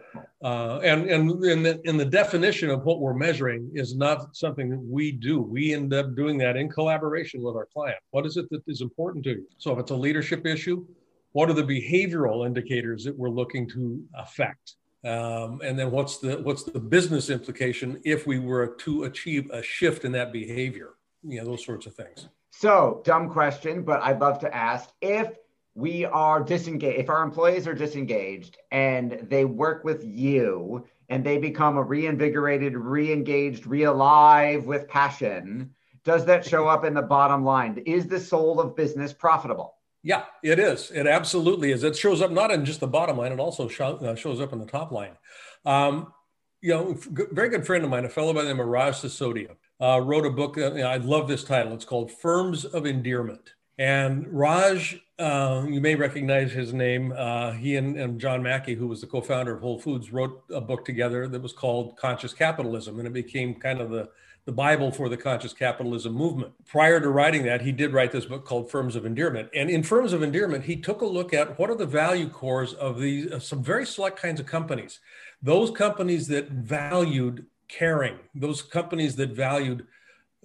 uh, 0.44 0.80
and 0.80 1.10
and 1.10 1.44
in 1.46 1.64
the, 1.64 1.80
in 1.86 1.96
the 1.96 2.06
definition 2.06 2.70
of 2.70 2.84
what 2.84 3.00
we're 3.00 3.14
measuring 3.14 3.72
is 3.74 3.96
not 3.96 4.36
something 4.36 4.70
that 4.70 4.82
we 4.82 5.14
do. 5.14 5.40
We 5.40 5.74
end 5.74 5.94
up 5.94 6.16
doing 6.16 6.38
that 6.40 6.58
in 6.58 6.70
collaboration 6.70 7.42
with 7.42 7.56
our 7.56 7.68
client. 7.72 8.00
What 8.12 8.26
is 8.26 8.36
it 8.36 8.50
that 8.50 8.62
is 8.68 8.82
important 8.82 9.24
to 9.26 9.32
you? 9.32 9.48
So, 9.58 9.72
if 9.72 9.80
it's 9.80 9.92
a 9.92 9.96
leadership 9.96 10.46
issue, 10.46 10.86
what 11.32 11.50
are 11.50 11.54
the 11.54 11.64
behavioral 11.64 12.46
indicators 12.46 13.04
that 13.04 13.16
we're 13.16 13.30
looking 13.30 13.70
to 13.70 14.04
affect? 14.16 14.77
Um, 15.04 15.62
and 15.64 15.78
then 15.78 15.92
what's 15.92 16.18
the 16.18 16.38
what's 16.38 16.64
the 16.64 16.80
business 16.80 17.30
implication 17.30 18.02
if 18.04 18.26
we 18.26 18.40
were 18.40 18.68
to 18.80 19.04
achieve 19.04 19.50
a 19.52 19.62
shift 19.62 20.06
in 20.06 20.12
that 20.14 20.34
behavior? 20.34 20.96
You 21.24 21.40
know, 21.40 21.46
those 21.46 21.66
sorts 21.66 21.86
of 21.86 21.96
things. 21.96 22.28
So, 22.52 23.02
dumb 23.06 23.30
question, 23.30 23.84
but 23.84 24.02
I'd 24.02 24.20
love 24.20 24.40
to 24.40 24.56
ask 24.56 24.90
if 25.02 25.38
we 25.76 26.06
are 26.06 26.42
disengaged, 26.42 27.00
if 27.00 27.10
our 27.10 27.22
employees 27.22 27.68
are 27.68 27.76
disengaged 27.76 28.58
and 28.72 29.28
they 29.30 29.46
work 29.46 29.84
with 29.84 30.04
you 30.04 30.84
and 31.10 31.24
they 31.24 31.38
become 31.38 31.78
a 31.78 31.84
reinvigorated, 31.84 32.76
re-engaged, 32.76 33.68
re-alive 33.68 34.66
with 34.66 34.88
passion, 34.88 35.70
does 36.04 36.26
that 36.26 36.44
show 36.44 36.68
up 36.68 36.84
in 36.84 36.96
the 36.96 37.02
bottom 37.04 37.46
line? 37.46 37.84
Is 37.86 38.08
the 38.08 38.20
soul 38.20 38.60
of 38.60 38.76
business 38.76 39.14
profitable? 39.14 39.77
Yeah, 40.08 40.24
it 40.42 40.58
is. 40.58 40.90
It 40.92 41.06
absolutely 41.06 41.74
is. 41.74 41.84
It 41.84 41.98
shows 41.98 42.22
up 42.22 42.32
not 42.32 42.50
in 42.50 42.64
just 42.64 42.80
the 42.80 42.88
bottom 42.88 43.18
line; 43.18 43.34
it 43.34 43.42
also 43.42 43.68
show, 43.68 43.98
uh, 43.98 44.16
shows 44.16 44.40
up 44.40 44.54
in 44.54 44.60
the 44.60 44.66
top 44.66 44.94
line. 44.94 45.18
Um, 45.66 46.14
you 46.62 46.70
know, 46.70 46.92
a 46.92 47.34
very 47.36 47.50
good 47.50 47.68
friend 47.68 47.84
of 47.84 47.90
mine, 47.90 48.06
a 48.06 48.10
fellow 48.10 48.34
by 48.34 48.44
the 48.44 48.48
name 48.48 48.62
of 48.62 48.68
Raj 48.68 48.94
Sisodia, 48.94 49.58
uh, 49.82 50.00
wrote 50.02 50.26
a 50.26 50.30
book. 50.30 50.58
Uh, 50.58 50.76
I 50.76 50.96
love 50.96 51.28
this 51.28 51.44
title. 51.44 51.74
It's 51.74 51.84
called 51.84 52.10
"Firms 52.10 52.64
of 52.64 52.86
Endearment." 52.86 53.54
And 53.80 54.26
Raj, 54.30 54.98
uh, 55.20 55.66
you 55.68 55.82
may 55.82 55.96
recognize 55.96 56.54
his 56.54 56.74
name. 56.74 57.14
Uh, 57.14 57.52
he 57.52 57.76
and, 57.76 58.00
and, 58.00 58.18
John 58.18 58.42
Mackey, 58.42 58.76
who 58.76 58.88
was 58.88 59.02
the 59.02 59.08
co-founder 59.08 59.56
of 59.56 59.60
Whole 59.60 59.78
Foods, 59.78 60.14
wrote 60.14 60.42
a 60.54 60.62
book 60.62 60.86
together 60.86 61.28
that 61.28 61.42
was 61.42 61.52
called 61.52 61.98
Conscious 61.98 62.32
Capitalism, 62.32 62.98
and 62.98 63.10
it 63.10 63.14
became 63.14 63.56
kind 63.56 63.82
of 63.82 63.90
the 63.90 64.08
the 64.48 64.54
Bible 64.54 64.92
for 64.92 65.10
the 65.10 65.18
conscious 65.18 65.52
capitalism 65.52 66.14
movement. 66.14 66.54
Prior 66.66 67.02
to 67.02 67.10
writing 67.10 67.44
that, 67.44 67.62
he 67.62 67.74
did 67.74 67.92
write 67.92 68.14
this 68.14 68.24
book 68.24 68.46
called 68.46 68.72
Firms 68.72 68.96
of 68.96 69.06
Endearment. 69.06 69.50
And 69.54 69.70
in 69.70 69.84
Firms 69.84 70.14
of 70.14 70.24
Endearment, 70.24 70.64
he 70.64 70.78
took 70.78 71.02
a 71.02 71.06
look 71.06 71.34
at 71.34 71.60
what 71.60 71.70
are 71.70 71.76
the 71.76 71.86
value 71.86 72.30
cores 72.30 72.74
of 72.74 72.98
these 72.98 73.30
of 73.30 73.44
some 73.44 73.62
very 73.62 73.86
select 73.86 74.18
kinds 74.18 74.40
of 74.40 74.46
companies. 74.46 75.02
Those 75.44 75.70
companies 75.70 76.30
that 76.30 76.50
valued 76.50 77.46
caring, 77.68 78.20
those 78.34 78.62
companies 78.62 79.18
that 79.18 79.32
valued 79.32 79.86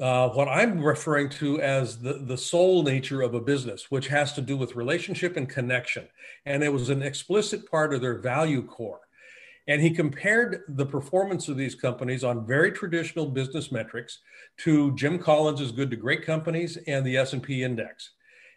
uh, 0.01 0.31
what 0.31 0.49
I'm 0.49 0.83
referring 0.83 1.29
to 1.29 1.61
as 1.61 2.01
the, 2.01 2.25
the 2.27 2.37
soul 2.37 2.83
nature 2.83 3.23
of 3.23 3.35
a 3.35 3.41
business, 3.41 3.89
which 3.89 4.09
has 4.09 4.33
to 4.33 4.41
do 4.41 4.57
with 4.57 4.75
relationship 4.75 5.37
and 5.37 5.49
connection. 5.49 6.09
And 6.45 6.65
it 6.65 6.73
was 6.73 6.91
an 6.91 7.03
explicit 7.03 7.71
part 7.71 7.95
of 7.95 8.01
their 8.01 8.19
value 8.19 8.65
core. 8.67 9.03
And 9.69 9.81
he 9.81 9.91
compared 9.91 10.63
the 10.69 10.87
performance 10.87 11.49
of 11.49 11.57
these 11.57 11.75
companies 11.75 12.25
on 12.25 12.47
very 12.47 12.73
traditional 12.73 13.27
business 13.27 13.71
metrics 13.71 14.19
to 14.59 14.95
Jim 14.97 15.19
Collins's 15.19 15.73
good 15.73 15.91
to 15.91 15.97
great 15.97 16.25
companies 16.25 16.77
and 16.87 17.07
the 17.07 17.17
S&P 17.17 17.63
index. 17.63 18.11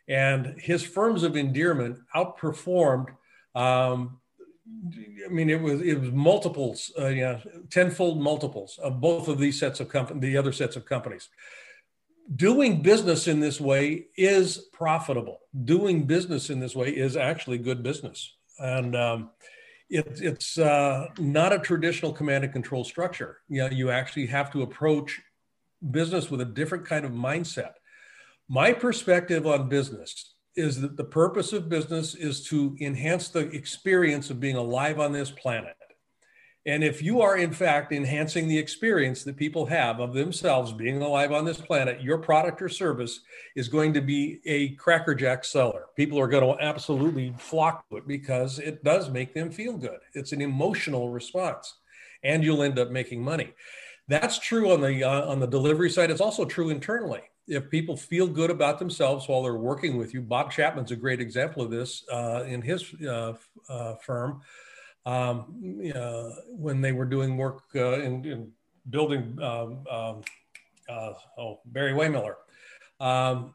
And 0.08 0.56
his 0.60 0.84
firms 0.84 1.24
of 1.24 1.36
endearment 1.36 2.00
outperformed 2.16 3.10
um, 3.54 4.20
I 5.26 5.30
mean, 5.30 5.50
it 5.50 5.62
was 5.62 5.82
it 5.82 6.00
was 6.00 6.12
multiples, 6.12 6.92
uh, 7.00 7.08
yeah, 7.08 7.40
tenfold 7.70 8.20
multiples 8.20 8.80
of 8.82 9.00
both 9.00 9.28
of 9.28 9.38
these 9.38 9.60
sets 9.60 9.80
of 9.80 9.90
companies, 9.90 10.22
the 10.22 10.38
other 10.38 10.52
sets 10.52 10.76
of 10.76 10.86
companies. 10.86 11.30
Doing 12.36 12.82
business 12.82 13.28
in 13.28 13.40
this 13.40 13.62
way 13.62 14.08
is 14.18 14.58
profitable. 14.74 15.42
Doing 15.66 16.06
business 16.06 16.50
in 16.50 16.60
this 16.60 16.76
way 16.76 16.90
is 16.90 17.16
actually 17.16 17.60
good 17.60 17.84
business, 17.84 18.34
and 18.58 18.96
um, 18.96 19.30
it, 19.90 20.22
it's 20.22 20.58
uh, 20.58 21.08
not 21.20 21.54
a 21.54 21.60
traditional 21.60 22.12
command 22.12 22.44
and 22.44 22.54
control 22.54 22.84
structure. 22.84 23.38
You 23.48 23.62
know, 23.62 23.70
you 23.70 23.92
actually 23.92 24.26
have 24.28 24.52
to 24.54 24.64
approach 24.64 25.22
business 25.92 26.32
with 26.32 26.42
a 26.42 26.46
different 26.46 26.86
kind 26.86 27.06
of 27.06 27.12
mindset. 27.12 27.74
My 28.48 28.74
perspective 28.74 29.46
on 29.46 29.70
business 29.70 30.36
is 30.56 30.82
that 30.82 30.98
the 30.98 31.04
purpose 31.04 31.54
of 31.54 31.70
business 31.70 32.16
is 32.16 32.48
to 32.48 32.76
enhance 32.80 33.30
the 33.30 33.50
experience 33.52 34.30
of 34.30 34.40
being 34.40 34.56
alive 34.56 35.00
on 35.00 35.12
this 35.12 35.32
planet. 35.32 35.76
And 36.68 36.84
if 36.84 37.02
you 37.02 37.22
are, 37.22 37.38
in 37.38 37.52
fact, 37.52 37.92
enhancing 37.92 38.48
the 38.48 38.58
experience 38.58 39.24
that 39.24 39.38
people 39.38 39.68
have 39.68 40.00
of 40.00 40.14
themselves 40.14 40.72
being 40.72 41.00
alive 41.02 41.32
on 41.32 41.46
this 41.46 41.62
planet, 41.62 42.02
your 42.02 42.18
product 42.18 42.60
or 42.62 42.70
service 42.70 43.20
is 43.56 43.68
going 43.68 43.94
to 43.94 44.02
be 44.02 44.40
a 44.46 44.70
crackerjack 44.70 45.46
seller. 45.46 45.86
People 45.96 46.20
are 46.20 46.28
going 46.28 46.44
to 46.44 46.64
absolutely 46.64 47.36
flock 47.38 47.88
to 47.90 47.98
it 47.98 48.08
because 48.08 48.58
it 48.58 48.84
does 48.84 49.12
make 49.12 49.36
them 49.36 49.52
feel 49.52 49.78
good. 49.78 50.00
It's 50.16 50.32
an 50.32 50.42
emotional 50.42 51.10
response, 51.10 51.76
and 52.24 52.44
you'll 52.44 52.64
end 52.64 52.80
up 52.80 52.90
making 52.90 53.24
money. 53.24 53.54
That's 54.08 54.40
true 54.40 54.72
on 54.72 54.82
the 54.82 55.04
uh, 55.04 55.26
on 55.30 55.40
the 55.40 55.48
delivery 55.48 55.90
side. 55.90 56.10
It's 56.10 56.22
also 56.22 56.46
true 56.46 56.70
internally 56.70 57.22
if 57.48 57.70
people 57.70 57.96
feel 57.96 58.28
good 58.28 58.50
about 58.50 58.80
themselves 58.80 59.28
while 59.28 59.44
they're 59.44 59.56
working 59.56 59.98
with 59.98 60.14
you, 60.14 60.22
Bob 60.22 60.52
Chapman's 60.52 60.92
a 60.92 60.96
great 60.96 61.22
example 61.22 61.62
of 61.62 61.70
this 61.70 62.04
uh, 62.12 62.44
in 62.48 62.62
his 62.62 62.94
uh, 63.08 63.34
uh, 63.70 63.96
firm. 63.96 64.42
Um, 65.06 65.46
when 66.50 66.82
they 66.82 66.92
were 66.92 67.06
doing 67.06 67.38
work 67.38 67.62
uh, 67.76 68.00
in, 68.00 68.26
in, 68.26 68.52
building, 68.90 69.38
um, 69.42 69.84
um, 69.90 70.22
uh, 70.90 71.14
oh, 71.38 71.60
Barry 71.66 71.94
Wehmiller. 71.94 72.36
um, 73.00 73.54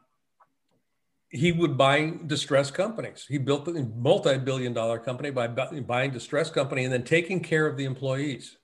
he 1.29 1.53
would 1.53 1.77
buy 1.77 2.13
distressed 2.27 2.73
companies. 2.73 3.25
He 3.27 3.37
built 3.37 3.67
a 3.67 3.71
multi-billion 3.95 4.73
dollar 4.73 4.99
company 4.99 5.29
by 5.29 5.47
buying 5.47 6.11
distressed 6.11 6.53
company 6.53 6.83
and 6.83 6.91
then 6.91 7.03
taking 7.03 7.39
care 7.39 7.65
of 7.67 7.77
the 7.77 7.85
employees, 7.85 8.57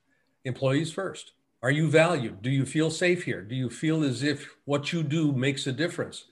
employees 0.44 0.92
first. 0.92 1.32
Are 1.64 1.72
you 1.72 1.90
valued? 1.90 2.42
Do 2.42 2.50
you 2.50 2.66
feel 2.66 2.92
safe 2.92 3.24
here? 3.24 3.42
Do 3.42 3.56
you 3.56 3.70
feel 3.70 4.04
as 4.04 4.22
if 4.22 4.56
what 4.66 4.92
you 4.92 5.02
do 5.02 5.32
makes 5.32 5.66
a 5.66 5.72
difference? 5.72 6.26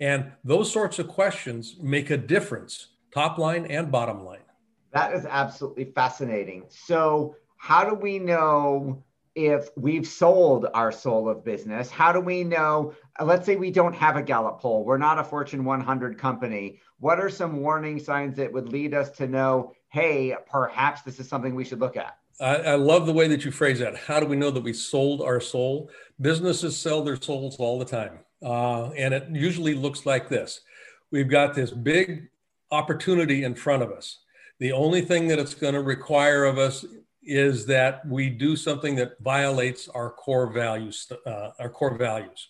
And 0.00 0.32
those 0.42 0.72
sorts 0.72 0.98
of 0.98 1.08
questions 1.08 1.76
make 1.80 2.10
a 2.10 2.16
difference, 2.16 2.88
top 3.14 3.38
line 3.38 3.66
and 3.66 3.92
bottom 3.92 4.24
line. 4.24 4.41
That 4.92 5.14
is 5.14 5.24
absolutely 5.26 5.86
fascinating. 5.86 6.64
So, 6.68 7.36
how 7.56 7.88
do 7.88 7.94
we 7.94 8.18
know 8.18 9.02
if 9.34 9.70
we've 9.76 10.06
sold 10.06 10.66
our 10.74 10.92
soul 10.92 11.28
of 11.28 11.44
business? 11.44 11.90
How 11.90 12.12
do 12.12 12.20
we 12.20 12.44
know? 12.44 12.94
Let's 13.22 13.46
say 13.46 13.56
we 13.56 13.70
don't 13.70 13.94
have 13.94 14.16
a 14.16 14.22
Gallup 14.22 14.60
poll, 14.60 14.84
we're 14.84 14.98
not 14.98 15.18
a 15.18 15.24
Fortune 15.24 15.64
100 15.64 16.18
company. 16.18 16.80
What 16.98 17.18
are 17.18 17.30
some 17.30 17.60
warning 17.60 17.98
signs 17.98 18.36
that 18.36 18.52
would 18.52 18.68
lead 18.68 18.94
us 18.94 19.10
to 19.10 19.26
know, 19.26 19.74
hey, 19.88 20.36
perhaps 20.50 21.02
this 21.02 21.18
is 21.18 21.28
something 21.28 21.54
we 21.54 21.64
should 21.64 21.80
look 21.80 21.96
at? 21.96 22.18
I, 22.40 22.56
I, 22.56 22.74
love 22.74 23.06
the 23.06 23.12
way 23.12 23.28
that 23.28 23.44
you 23.44 23.50
phrase 23.50 23.78
that. 23.78 23.96
How 23.96 24.18
do 24.18 24.26
we 24.26 24.36
know 24.36 24.50
that 24.50 24.62
we 24.62 24.72
sold 24.72 25.20
our 25.20 25.40
soul? 25.40 25.90
Businesses 26.20 26.76
sell 26.76 27.02
their 27.02 27.20
souls 27.20 27.56
all 27.58 27.78
the 27.78 27.84
time. 27.84 28.20
Uh, 28.42 28.90
and 28.90 29.14
it 29.14 29.28
usually 29.30 29.74
looks 29.74 30.04
like 30.06 30.28
this 30.28 30.60
we've 31.10 31.28
got 31.28 31.54
this 31.54 31.70
big 31.70 32.28
opportunity 32.70 33.44
in 33.44 33.54
front 33.54 33.82
of 33.82 33.92
us. 33.92 34.21
The 34.62 34.70
only 34.70 35.00
thing 35.00 35.26
that 35.26 35.40
it's 35.40 35.54
going 35.54 35.74
to 35.74 35.82
require 35.82 36.44
of 36.44 36.56
us 36.56 36.84
is 37.20 37.66
that 37.66 38.06
we 38.06 38.30
do 38.30 38.54
something 38.54 38.94
that 38.94 39.18
violates 39.18 39.88
our 39.88 40.08
core 40.08 40.52
values, 40.52 41.10
uh, 41.26 41.50
our 41.58 41.68
core 41.68 41.98
values. 41.98 42.48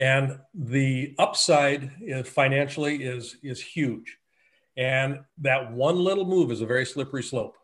And 0.00 0.38
the 0.54 1.14
upside 1.18 1.90
is 2.00 2.26
financially 2.26 3.04
is, 3.04 3.36
is 3.42 3.60
huge. 3.60 4.16
And 4.78 5.20
that 5.36 5.70
one 5.70 5.98
little 5.98 6.24
move 6.24 6.50
is 6.50 6.62
a 6.62 6.66
very 6.66 6.86
slippery 6.86 7.22
slope. 7.22 7.58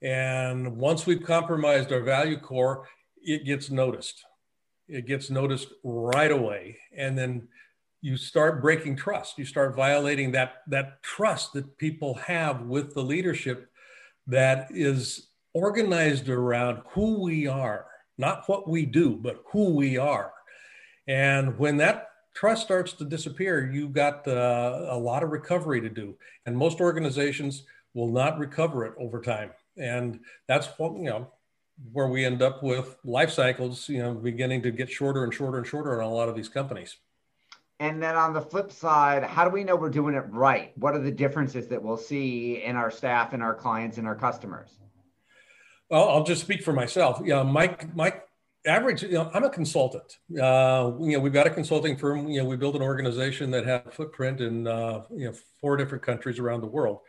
And 0.00 0.78
once 0.78 1.04
we've 1.04 1.22
compromised 1.22 1.92
our 1.92 2.00
value 2.00 2.38
core, 2.38 2.88
it 3.22 3.44
gets 3.44 3.68
noticed. 3.68 4.24
It 4.88 5.04
gets 5.04 5.28
noticed 5.28 5.68
right 5.84 6.32
away. 6.32 6.78
And 6.96 7.18
then 7.18 7.48
you 8.02 8.16
start 8.16 8.62
breaking 8.62 8.96
trust. 8.96 9.38
You 9.38 9.44
start 9.44 9.74
violating 9.74 10.32
that, 10.32 10.62
that 10.68 11.02
trust 11.02 11.52
that 11.52 11.76
people 11.78 12.14
have 12.14 12.62
with 12.62 12.94
the 12.94 13.02
leadership 13.02 13.70
that 14.26 14.68
is 14.70 15.28
organized 15.54 16.28
around 16.28 16.82
who 16.90 17.22
we 17.22 17.46
are, 17.46 17.86
not 18.16 18.48
what 18.48 18.68
we 18.68 18.86
do, 18.86 19.16
but 19.16 19.42
who 19.46 19.74
we 19.74 19.98
are. 19.98 20.32
And 21.06 21.58
when 21.58 21.76
that 21.78 22.08
trust 22.34 22.62
starts 22.62 22.92
to 22.94 23.04
disappear, 23.04 23.70
you've 23.70 23.92
got 23.92 24.26
uh, 24.26 24.86
a 24.88 24.96
lot 24.96 25.22
of 25.22 25.30
recovery 25.30 25.80
to 25.80 25.88
do. 25.88 26.16
And 26.46 26.56
most 26.56 26.80
organizations 26.80 27.64
will 27.94 28.08
not 28.08 28.38
recover 28.38 28.86
it 28.86 28.94
over 28.98 29.20
time 29.20 29.50
and 29.80 30.20
that's 30.46 30.66
what 30.78 30.96
you 30.96 31.04
know 31.04 31.30
where 31.92 32.08
we 32.08 32.24
end 32.24 32.42
up 32.42 32.62
with 32.62 32.96
life 33.04 33.30
cycles 33.30 33.88
you 33.88 33.98
know 33.98 34.14
beginning 34.14 34.62
to 34.62 34.70
get 34.70 34.90
shorter 34.90 35.24
and 35.24 35.32
shorter 35.32 35.58
and 35.58 35.66
shorter 35.66 36.00
on 36.00 36.08
a 36.08 36.12
lot 36.12 36.28
of 36.28 36.36
these 36.36 36.48
companies 36.48 36.96
and 37.80 38.00
then 38.02 38.14
on 38.14 38.32
the 38.32 38.40
flip 38.40 38.70
side 38.70 39.24
how 39.24 39.44
do 39.44 39.50
we 39.50 39.64
know 39.64 39.74
we're 39.74 39.90
doing 39.90 40.14
it 40.14 40.24
right 40.28 40.72
what 40.76 40.94
are 40.94 41.00
the 41.00 41.10
differences 41.10 41.66
that 41.66 41.82
we'll 41.82 41.96
see 41.96 42.62
in 42.62 42.76
our 42.76 42.90
staff 42.90 43.32
and 43.32 43.42
our 43.42 43.54
clients 43.54 43.98
and 43.98 44.06
our 44.06 44.14
customers 44.14 44.78
well 45.88 46.08
i'll 46.08 46.24
just 46.24 46.40
speak 46.40 46.62
for 46.62 46.72
myself 46.72 47.20
yeah 47.24 47.42
mike 47.42 47.94
mike 47.96 48.26
average 48.66 49.02
you 49.02 49.12
know 49.12 49.30
i'm 49.34 49.44
a 49.44 49.50
consultant 49.50 50.18
uh, 50.40 50.92
you 51.00 51.12
know 51.12 51.18
we've 51.18 51.32
got 51.32 51.46
a 51.46 51.50
consulting 51.50 51.96
firm 51.96 52.28
you 52.28 52.40
know 52.40 52.48
we 52.48 52.56
built 52.56 52.76
an 52.76 52.82
organization 52.82 53.50
that 53.50 53.66
had 53.66 53.92
footprint 53.92 54.40
in 54.40 54.66
uh, 54.66 55.02
you 55.10 55.26
know 55.26 55.34
four 55.60 55.76
different 55.76 56.04
countries 56.04 56.38
around 56.38 56.60
the 56.60 56.66
world 56.66 57.00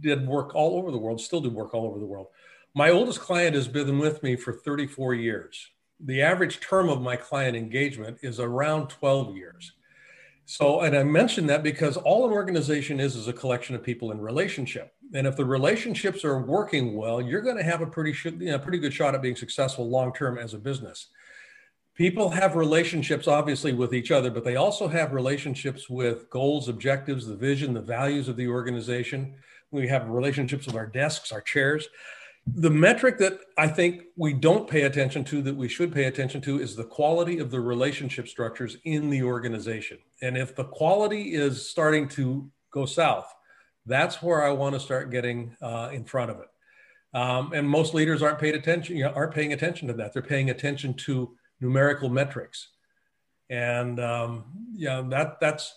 did 0.00 0.26
work 0.26 0.54
all 0.54 0.76
over 0.78 0.90
the 0.90 0.98
world, 0.98 1.20
still 1.20 1.40
do 1.40 1.50
work 1.50 1.74
all 1.74 1.86
over 1.86 1.98
the 1.98 2.06
world. 2.06 2.28
My 2.74 2.90
oldest 2.90 3.20
client 3.20 3.54
has 3.54 3.68
been 3.68 3.98
with 3.98 4.22
me 4.22 4.36
for 4.36 4.52
34 4.52 5.14
years. 5.14 5.70
The 6.00 6.22
average 6.22 6.60
term 6.60 6.88
of 6.88 7.00
my 7.00 7.16
client 7.16 7.56
engagement 7.56 8.18
is 8.22 8.40
around 8.40 8.88
12 8.88 9.36
years. 9.36 9.72
So, 10.46 10.80
and 10.80 10.96
I 10.96 11.02
mentioned 11.04 11.48
that 11.48 11.62
because 11.62 11.96
all 11.96 12.26
an 12.26 12.32
organization 12.32 13.00
is 13.00 13.16
is 13.16 13.28
a 13.28 13.32
collection 13.32 13.74
of 13.74 13.82
people 13.82 14.12
in 14.12 14.20
relationship. 14.20 14.94
And 15.14 15.26
if 15.26 15.36
the 15.36 15.44
relationships 15.44 16.24
are 16.24 16.38
working 16.38 16.96
well, 16.96 17.20
you're 17.20 17.40
going 17.40 17.56
to 17.56 17.62
have 17.62 17.80
a 17.80 17.86
pretty 17.86 18.14
you 18.24 18.50
know, 18.50 18.58
pretty 18.58 18.78
good 18.78 18.92
shot 18.92 19.14
at 19.14 19.22
being 19.22 19.36
successful 19.36 19.88
long 19.88 20.12
term 20.12 20.36
as 20.36 20.52
a 20.52 20.58
business. 20.58 21.08
People 21.94 22.28
have 22.28 22.56
relationships 22.56 23.28
obviously 23.28 23.72
with 23.72 23.94
each 23.94 24.10
other, 24.10 24.30
but 24.30 24.44
they 24.44 24.56
also 24.56 24.88
have 24.88 25.12
relationships 25.12 25.88
with 25.88 26.28
goals, 26.28 26.68
objectives, 26.68 27.26
the 27.26 27.36
vision, 27.36 27.72
the 27.72 27.80
values 27.80 28.28
of 28.28 28.36
the 28.36 28.48
organization 28.48 29.34
we 29.74 29.88
have 29.88 30.08
relationships 30.08 30.66
with 30.66 30.76
our 30.76 30.86
desks, 30.86 31.32
our 31.32 31.40
chairs. 31.40 31.88
The 32.46 32.70
metric 32.70 33.18
that 33.18 33.38
I 33.56 33.68
think 33.68 34.04
we 34.16 34.34
don't 34.34 34.68
pay 34.68 34.82
attention 34.82 35.24
to 35.24 35.40
that 35.42 35.56
we 35.56 35.68
should 35.68 35.92
pay 35.92 36.04
attention 36.04 36.40
to 36.42 36.60
is 36.60 36.76
the 36.76 36.84
quality 36.84 37.38
of 37.38 37.50
the 37.50 37.60
relationship 37.60 38.28
structures 38.28 38.76
in 38.84 39.08
the 39.08 39.22
organization. 39.22 39.98
And 40.20 40.36
if 40.36 40.54
the 40.54 40.64
quality 40.64 41.34
is 41.34 41.68
starting 41.68 42.06
to 42.10 42.50
go 42.70 42.84
south, 42.84 43.32
that's 43.86 44.22
where 44.22 44.42
I 44.42 44.50
want 44.50 44.74
to 44.74 44.80
start 44.80 45.10
getting 45.10 45.56
uh, 45.62 45.90
in 45.92 46.04
front 46.04 46.30
of 46.30 46.40
it. 46.40 46.48
Um, 47.14 47.52
and 47.52 47.68
most 47.68 47.94
leaders 47.94 48.22
aren't 48.22 48.40
paid 48.40 48.54
attention, 48.54 48.96
you 48.96 49.04
know, 49.04 49.12
aren't 49.12 49.34
paying 49.34 49.52
attention 49.52 49.88
to 49.88 49.94
that. 49.94 50.12
They're 50.12 50.22
paying 50.22 50.50
attention 50.50 50.94
to 50.94 51.34
numerical 51.60 52.08
metrics. 52.08 52.68
And 53.48 54.00
um, 54.00 54.44
yeah, 54.74 55.02
that 55.08 55.38
that's 55.40 55.74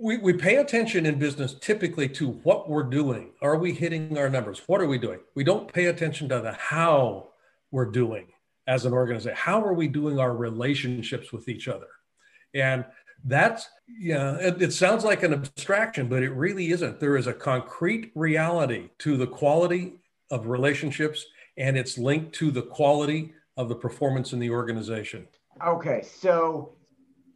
we, 0.00 0.16
we 0.16 0.32
pay 0.32 0.56
attention 0.56 1.04
in 1.04 1.18
business 1.18 1.54
typically 1.60 2.08
to 2.08 2.28
what 2.28 2.70
we're 2.70 2.82
doing. 2.82 3.32
Are 3.42 3.56
we 3.56 3.72
hitting 3.72 4.16
our 4.16 4.30
numbers? 4.30 4.62
What 4.66 4.80
are 4.80 4.86
we 4.86 4.98
doing? 4.98 5.20
We 5.34 5.44
don't 5.44 5.70
pay 5.70 5.86
attention 5.86 6.28
to 6.30 6.40
the 6.40 6.52
how 6.52 7.28
we're 7.70 7.90
doing 7.90 8.28
as 8.66 8.86
an 8.86 8.94
organization. 8.94 9.36
How 9.36 9.62
are 9.62 9.74
we 9.74 9.88
doing 9.88 10.18
our 10.18 10.34
relationships 10.34 11.32
with 11.32 11.48
each 11.48 11.68
other? 11.68 11.88
And 12.54 12.86
that's, 13.24 13.68
yeah, 13.86 14.36
it, 14.36 14.62
it 14.62 14.72
sounds 14.72 15.04
like 15.04 15.22
an 15.22 15.34
abstraction, 15.34 16.08
but 16.08 16.22
it 16.22 16.30
really 16.30 16.70
isn't. 16.70 16.98
There 16.98 17.18
is 17.18 17.26
a 17.26 17.34
concrete 17.34 18.10
reality 18.14 18.88
to 19.00 19.18
the 19.18 19.26
quality 19.26 19.96
of 20.30 20.46
relationships, 20.46 21.26
and 21.58 21.76
it's 21.76 21.98
linked 21.98 22.32
to 22.36 22.50
the 22.50 22.62
quality 22.62 23.34
of 23.58 23.68
the 23.68 23.74
performance 23.74 24.32
in 24.32 24.38
the 24.38 24.50
organization. 24.50 25.28
Okay. 25.66 26.02
So 26.02 26.72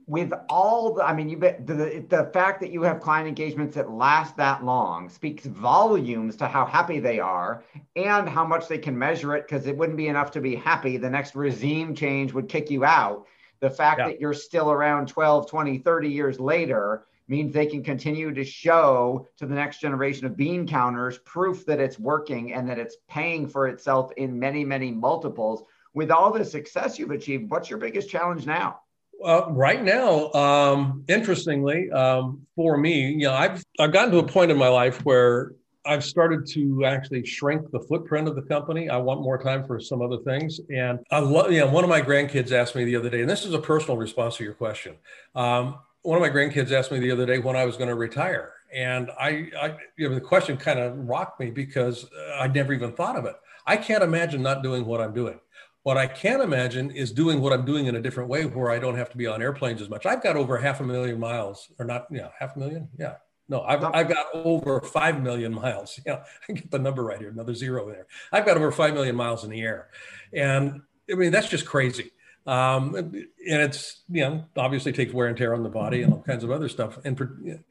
with 0.06 0.32
all 0.50 0.94
the, 0.94 1.02
I 1.02 1.14
mean, 1.14 1.28
you 1.28 1.38
bet 1.38 1.66
the, 1.66 2.04
the 2.08 2.30
fact 2.32 2.60
that 2.60 2.70
you 2.70 2.82
have 2.82 3.00
client 3.00 3.26
engagements 3.26 3.74
that 3.76 3.90
last 3.90 4.36
that 4.36 4.64
long 4.64 5.08
speaks 5.08 5.46
volumes 5.46 6.36
to 6.36 6.46
how 6.46 6.66
happy 6.66 7.00
they 7.00 7.20
are 7.20 7.64
and 7.96 8.28
how 8.28 8.44
much 8.44 8.68
they 8.68 8.76
can 8.76 8.98
measure 8.98 9.34
it 9.34 9.46
because 9.48 9.66
it 9.66 9.76
wouldn't 9.76 9.96
be 9.96 10.08
enough 10.08 10.30
to 10.32 10.40
be 10.40 10.54
happy. 10.54 10.98
The 10.98 11.08
next 11.08 11.34
regime 11.34 11.94
change 11.94 12.34
would 12.34 12.48
kick 12.48 12.70
you 12.70 12.84
out. 12.84 13.26
The 13.60 13.70
fact 13.70 14.00
yeah. 14.00 14.08
that 14.08 14.20
you're 14.20 14.34
still 14.34 14.70
around 14.70 15.08
12, 15.08 15.48
20, 15.48 15.78
30 15.78 16.08
years 16.08 16.38
later 16.38 17.06
means 17.26 17.54
they 17.54 17.64
can 17.64 17.82
continue 17.82 18.34
to 18.34 18.44
show 18.44 19.26
to 19.38 19.46
the 19.46 19.54
next 19.54 19.80
generation 19.80 20.26
of 20.26 20.36
bean 20.36 20.66
counters 20.66 21.16
proof 21.24 21.64
that 21.64 21.80
it's 21.80 21.98
working 21.98 22.52
and 22.52 22.68
that 22.68 22.78
it's 22.78 22.96
paying 23.08 23.48
for 23.48 23.68
itself 23.68 24.12
in 24.18 24.38
many, 24.38 24.66
many 24.66 24.90
multiples. 24.90 25.62
With 25.94 26.10
all 26.10 26.30
the 26.30 26.44
success 26.44 26.98
you've 26.98 27.12
achieved, 27.12 27.50
what's 27.50 27.70
your 27.70 27.78
biggest 27.78 28.10
challenge 28.10 28.44
now? 28.44 28.80
Uh, 29.24 29.46
right 29.48 29.82
now, 29.82 30.30
um, 30.32 31.02
interestingly, 31.08 31.90
um, 31.92 32.46
for 32.54 32.76
me, 32.76 33.10
you 33.12 33.24
know, 33.24 33.32
I've 33.32 33.64
I've 33.80 33.92
gotten 33.92 34.10
to 34.12 34.18
a 34.18 34.26
point 34.26 34.50
in 34.50 34.58
my 34.58 34.68
life 34.68 35.02
where 35.04 35.52
I've 35.86 36.04
started 36.04 36.46
to 36.48 36.84
actually 36.84 37.24
shrink 37.24 37.70
the 37.70 37.80
footprint 37.80 38.28
of 38.28 38.36
the 38.36 38.42
company. 38.42 38.90
I 38.90 38.98
want 38.98 39.22
more 39.22 39.42
time 39.42 39.66
for 39.66 39.80
some 39.80 40.02
other 40.02 40.18
things, 40.18 40.60
and 40.68 40.98
I 41.10 41.20
love. 41.20 41.50
You 41.50 41.60
know, 41.60 41.68
one 41.68 41.84
of 41.84 41.90
my 41.90 42.02
grandkids 42.02 42.52
asked 42.52 42.74
me 42.74 42.84
the 42.84 42.96
other 42.96 43.08
day, 43.08 43.22
and 43.22 43.30
this 43.30 43.46
is 43.46 43.54
a 43.54 43.58
personal 43.58 43.96
response 43.96 44.36
to 44.36 44.44
your 44.44 44.54
question. 44.54 44.96
Um, 45.34 45.76
one 46.02 46.16
of 46.16 46.22
my 46.22 46.30
grandkids 46.30 46.70
asked 46.70 46.92
me 46.92 46.98
the 46.98 47.10
other 47.10 47.24
day 47.24 47.38
when 47.38 47.56
I 47.56 47.64
was 47.64 47.78
going 47.78 47.88
to 47.88 47.94
retire, 47.94 48.52
and 48.74 49.10
I, 49.18 49.48
I 49.58 49.76
you 49.96 50.06
know, 50.06 50.14
the 50.14 50.20
question 50.20 50.58
kind 50.58 50.78
of 50.78 50.98
rocked 50.98 51.40
me 51.40 51.50
because 51.50 52.06
I 52.38 52.46
never 52.48 52.74
even 52.74 52.92
thought 52.92 53.16
of 53.16 53.24
it. 53.24 53.36
I 53.66 53.78
can't 53.78 54.02
imagine 54.02 54.42
not 54.42 54.62
doing 54.62 54.84
what 54.84 55.00
I'm 55.00 55.14
doing. 55.14 55.40
What 55.84 55.98
I 55.98 56.06
can 56.06 56.40
imagine 56.40 56.90
is 56.90 57.12
doing 57.12 57.42
what 57.42 57.52
I'm 57.52 57.66
doing 57.66 57.86
in 57.86 57.94
a 57.94 58.00
different 58.00 58.30
way 58.30 58.46
where 58.46 58.70
I 58.70 58.78
don't 58.78 58.96
have 58.96 59.10
to 59.10 59.18
be 59.18 59.26
on 59.26 59.42
airplanes 59.42 59.82
as 59.82 59.90
much. 59.90 60.06
I've 60.06 60.22
got 60.22 60.34
over 60.34 60.56
half 60.56 60.80
a 60.80 60.82
million 60.82 61.20
miles, 61.20 61.70
or 61.78 61.84
not, 61.84 62.06
yeah, 62.10 62.28
half 62.38 62.56
a 62.56 62.58
million? 62.58 62.88
Yeah. 62.98 63.16
No, 63.50 63.60
I've, 63.60 63.84
I've 63.84 64.08
got 64.08 64.28
over 64.32 64.80
5 64.80 65.22
million 65.22 65.52
miles. 65.52 66.00
Yeah, 66.06 66.24
I 66.48 66.54
get 66.54 66.70
the 66.70 66.78
number 66.78 67.04
right 67.04 67.18
here, 67.18 67.28
another 67.28 67.54
zero 67.54 67.86
there. 67.86 68.06
I've 68.32 68.46
got 68.46 68.56
over 68.56 68.72
5 68.72 68.94
million 68.94 69.14
miles 69.14 69.44
in 69.44 69.50
the 69.50 69.60
air. 69.60 69.88
And 70.32 70.80
I 71.10 71.14
mean, 71.16 71.30
that's 71.30 71.48
just 71.48 71.66
crazy. 71.66 72.12
Um, 72.46 72.94
and 72.94 73.26
it's, 73.62 74.02
you 74.08 74.22
know, 74.22 74.44
obviously 74.56 74.92
takes 74.92 75.12
wear 75.12 75.28
and 75.28 75.36
tear 75.36 75.54
on 75.54 75.62
the 75.62 75.68
body 75.68 76.00
and 76.00 76.14
all 76.14 76.22
kinds 76.22 76.44
of 76.44 76.50
other 76.50 76.70
stuff. 76.70 76.98
And 77.04 77.62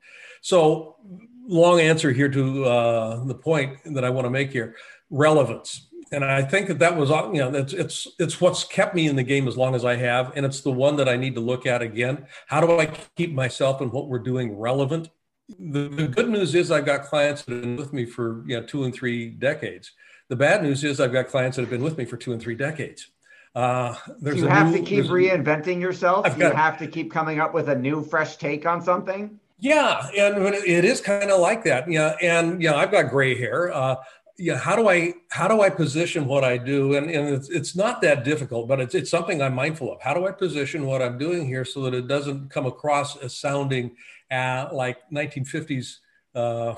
so, 0.42 0.98
long 1.48 1.80
answer 1.80 2.12
here 2.12 2.30
to 2.30 2.66
uh, 2.66 3.26
the 3.26 3.36
point 3.36 3.78
that 3.86 4.06
I 4.06 4.12
want 4.12 4.26
to 4.26 4.32
make 4.32 4.52
here 4.52 4.76
relevance 5.10 5.88
and 6.14 6.24
I 6.24 6.44
think 6.44 6.68
that 6.68 6.80
that 6.80 6.96
was 6.96 7.10
you 7.10 7.40
know 7.40 7.54
it's 7.54 7.74
it's 7.74 8.08
it's 8.20 8.40
what's 8.40 8.64
kept 8.64 8.94
me 8.96 9.08
in 9.08 9.16
the 9.16 9.24
game 9.24 9.48
as 9.48 9.58
long 9.58 9.74
as 9.74 9.84
I 9.84 9.96
have, 9.96 10.32
and 10.36 10.46
it's 10.46 10.62
the 10.62 10.72
one 10.72 10.96
that 10.98 11.10
I 11.10 11.18
need 11.18 11.36
to 11.36 11.42
look 11.42 11.66
at 11.66 11.82
again. 11.82 12.28
How 12.48 12.62
do 12.62 12.80
I 12.80 12.86
keep 13.18 13.34
myself 13.34 13.82
and 13.82 13.92
what 13.92 14.08
we're 14.08 14.20
doing 14.20 14.58
relevant? 14.58 15.10
The, 15.60 15.90
the 15.90 16.08
good 16.08 16.30
news 16.30 16.56
is 16.56 16.72
I've 16.72 16.86
got 16.86 17.04
clients 17.04 17.42
that 17.44 17.54
have 17.54 17.62
been 17.62 17.76
with 17.76 17.92
me 17.92 18.06
for 18.06 18.44
you 18.48 18.60
know 18.60 18.66
two 18.66 18.84
and 18.84 18.94
three 18.94 19.30
decades. 19.30 19.92
The 20.30 20.36
bad 20.36 20.64
news 20.64 20.84
is 20.84 21.02
I've 21.02 21.12
got 21.12 21.28
clients 21.28 21.58
that 21.58 21.64
have 21.64 21.72
been 21.72 21.84
with 21.84 21.98
me 21.98 22.06
for 22.06 22.16
two 22.16 22.32
and 22.32 22.42
three 22.42 22.56
decades. 22.56 23.10
Uh, 23.56 23.96
there's 24.20 24.38
you 24.38 24.48
have 24.48 24.72
new, 24.72 24.78
to 24.78 24.84
keep 24.84 25.06
reinventing 25.06 25.82
yourself. 25.82 26.26
You 26.38 26.46
have 26.46 26.78
to 26.78 26.88
keep 26.88 27.12
coming 27.12 27.40
up 27.40 27.54
with 27.54 27.70
a 27.70 27.76
new, 27.76 28.04
fresh 28.04 28.38
take 28.38 28.66
on 28.66 28.82
something. 28.82 29.40
Yeah, 29.60 30.10
and 30.18 30.56
it 30.56 30.86
is 30.86 31.02
kind 31.02 31.30
of 31.30 31.40
like 31.40 31.64
that. 31.66 31.90
Yeah, 31.90 32.16
and 32.22 32.62
yeah, 32.62 32.76
I've 32.76 32.92
got 32.92 33.10
gray 33.10 33.38
hair. 33.38 33.72
Uh, 33.74 33.96
yeah, 34.38 34.58
how 34.58 34.76
do 34.76 34.90
I 34.90 35.14
how 35.30 35.48
do 35.48 35.62
I 35.62 35.70
position 35.70 36.26
what 36.26 36.44
I 36.44 36.58
do? 36.58 36.96
And, 36.96 37.10
and 37.10 37.30
it's, 37.30 37.50
it's 37.50 37.76
not 37.76 38.02
that 38.02 38.24
difficult, 38.24 38.68
but 38.68 38.80
it's, 38.80 38.96
it's 38.96 39.12
something 39.12 39.42
I'm 39.42 39.54
mindful 39.54 39.94
of. 39.94 40.02
How 40.02 40.14
do 40.14 40.26
I 40.26 40.32
position 40.32 40.86
what 40.86 41.02
I'm 41.02 41.18
doing 41.18 41.46
here 41.46 41.66
so 41.66 41.82
that 41.84 41.94
it 41.94 42.08
doesn't 42.08 42.50
come 42.50 42.66
across 42.66 43.16
as 43.18 43.36
sounding 43.36 43.96
uh, 44.32 44.70
like 44.72 44.98
1950s 45.12 45.98
uh, 46.34 46.76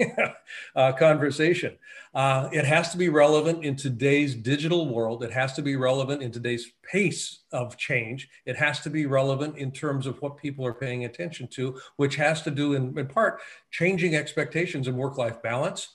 uh, 0.76 0.92
conversation? 0.92 1.78
Uh, 2.14 2.50
it 2.52 2.66
has 2.66 2.90
to 2.92 2.98
be 2.98 3.08
relevant 3.08 3.64
in 3.64 3.74
today's 3.74 4.34
digital 4.34 4.92
world. 4.94 5.24
It 5.24 5.32
has 5.32 5.54
to 5.54 5.62
be 5.62 5.76
relevant 5.76 6.22
in 6.22 6.30
today's 6.30 6.72
pace 6.82 7.38
of 7.52 7.78
change. 7.78 8.28
It 8.44 8.56
has 8.56 8.80
to 8.80 8.90
be 8.90 9.06
relevant 9.06 9.56
in 9.56 9.70
terms 9.70 10.06
of 10.06 10.20
what 10.20 10.36
people 10.36 10.66
are 10.66 10.74
paying 10.74 11.06
attention 11.06 11.48
to, 11.52 11.80
which 11.96 12.16
has 12.16 12.42
to 12.42 12.50
do 12.50 12.74
in, 12.74 12.96
in 12.98 13.06
part 13.06 13.40
changing 13.70 14.14
expectations 14.14 14.88
and 14.88 14.96
work-life 14.98 15.42
balance 15.42 15.88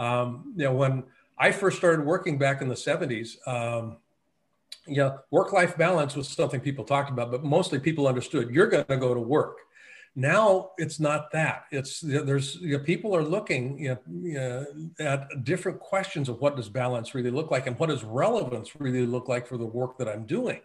um, 0.00 0.54
you 0.56 0.64
know, 0.64 0.72
when 0.72 1.04
I 1.38 1.52
first 1.52 1.76
started 1.76 2.04
working 2.04 2.38
back 2.38 2.62
in 2.62 2.68
the 2.68 2.74
70s, 2.74 3.36
um, 3.46 3.98
you 4.86 4.96
know, 4.96 5.18
work-life 5.30 5.76
balance 5.76 6.16
was 6.16 6.26
something 6.26 6.58
people 6.58 6.84
talked 6.84 7.10
about, 7.10 7.30
but 7.30 7.44
mostly 7.44 7.78
people 7.78 8.08
understood 8.08 8.50
you're 8.50 8.66
going 8.66 8.84
to 8.86 8.96
go 8.96 9.12
to 9.12 9.20
work. 9.20 9.58
Now 10.16 10.70
it's 10.78 10.98
not 10.98 11.30
that. 11.32 11.66
It's 11.70 12.00
there's 12.00 12.56
you 12.56 12.78
know, 12.78 12.82
people 12.82 13.14
are 13.14 13.22
looking 13.22 13.78
you 13.78 13.98
know, 14.08 14.66
at 14.98 15.44
different 15.44 15.78
questions 15.78 16.28
of 16.28 16.40
what 16.40 16.56
does 16.56 16.68
balance 16.68 17.14
really 17.14 17.30
look 17.30 17.50
like 17.50 17.66
and 17.66 17.78
what 17.78 17.90
does 17.90 18.02
relevance 18.02 18.80
really 18.80 19.06
look 19.06 19.28
like 19.28 19.46
for 19.46 19.56
the 19.56 19.66
work 19.66 19.98
that 19.98 20.08
I'm 20.08 20.26
doing, 20.26 20.60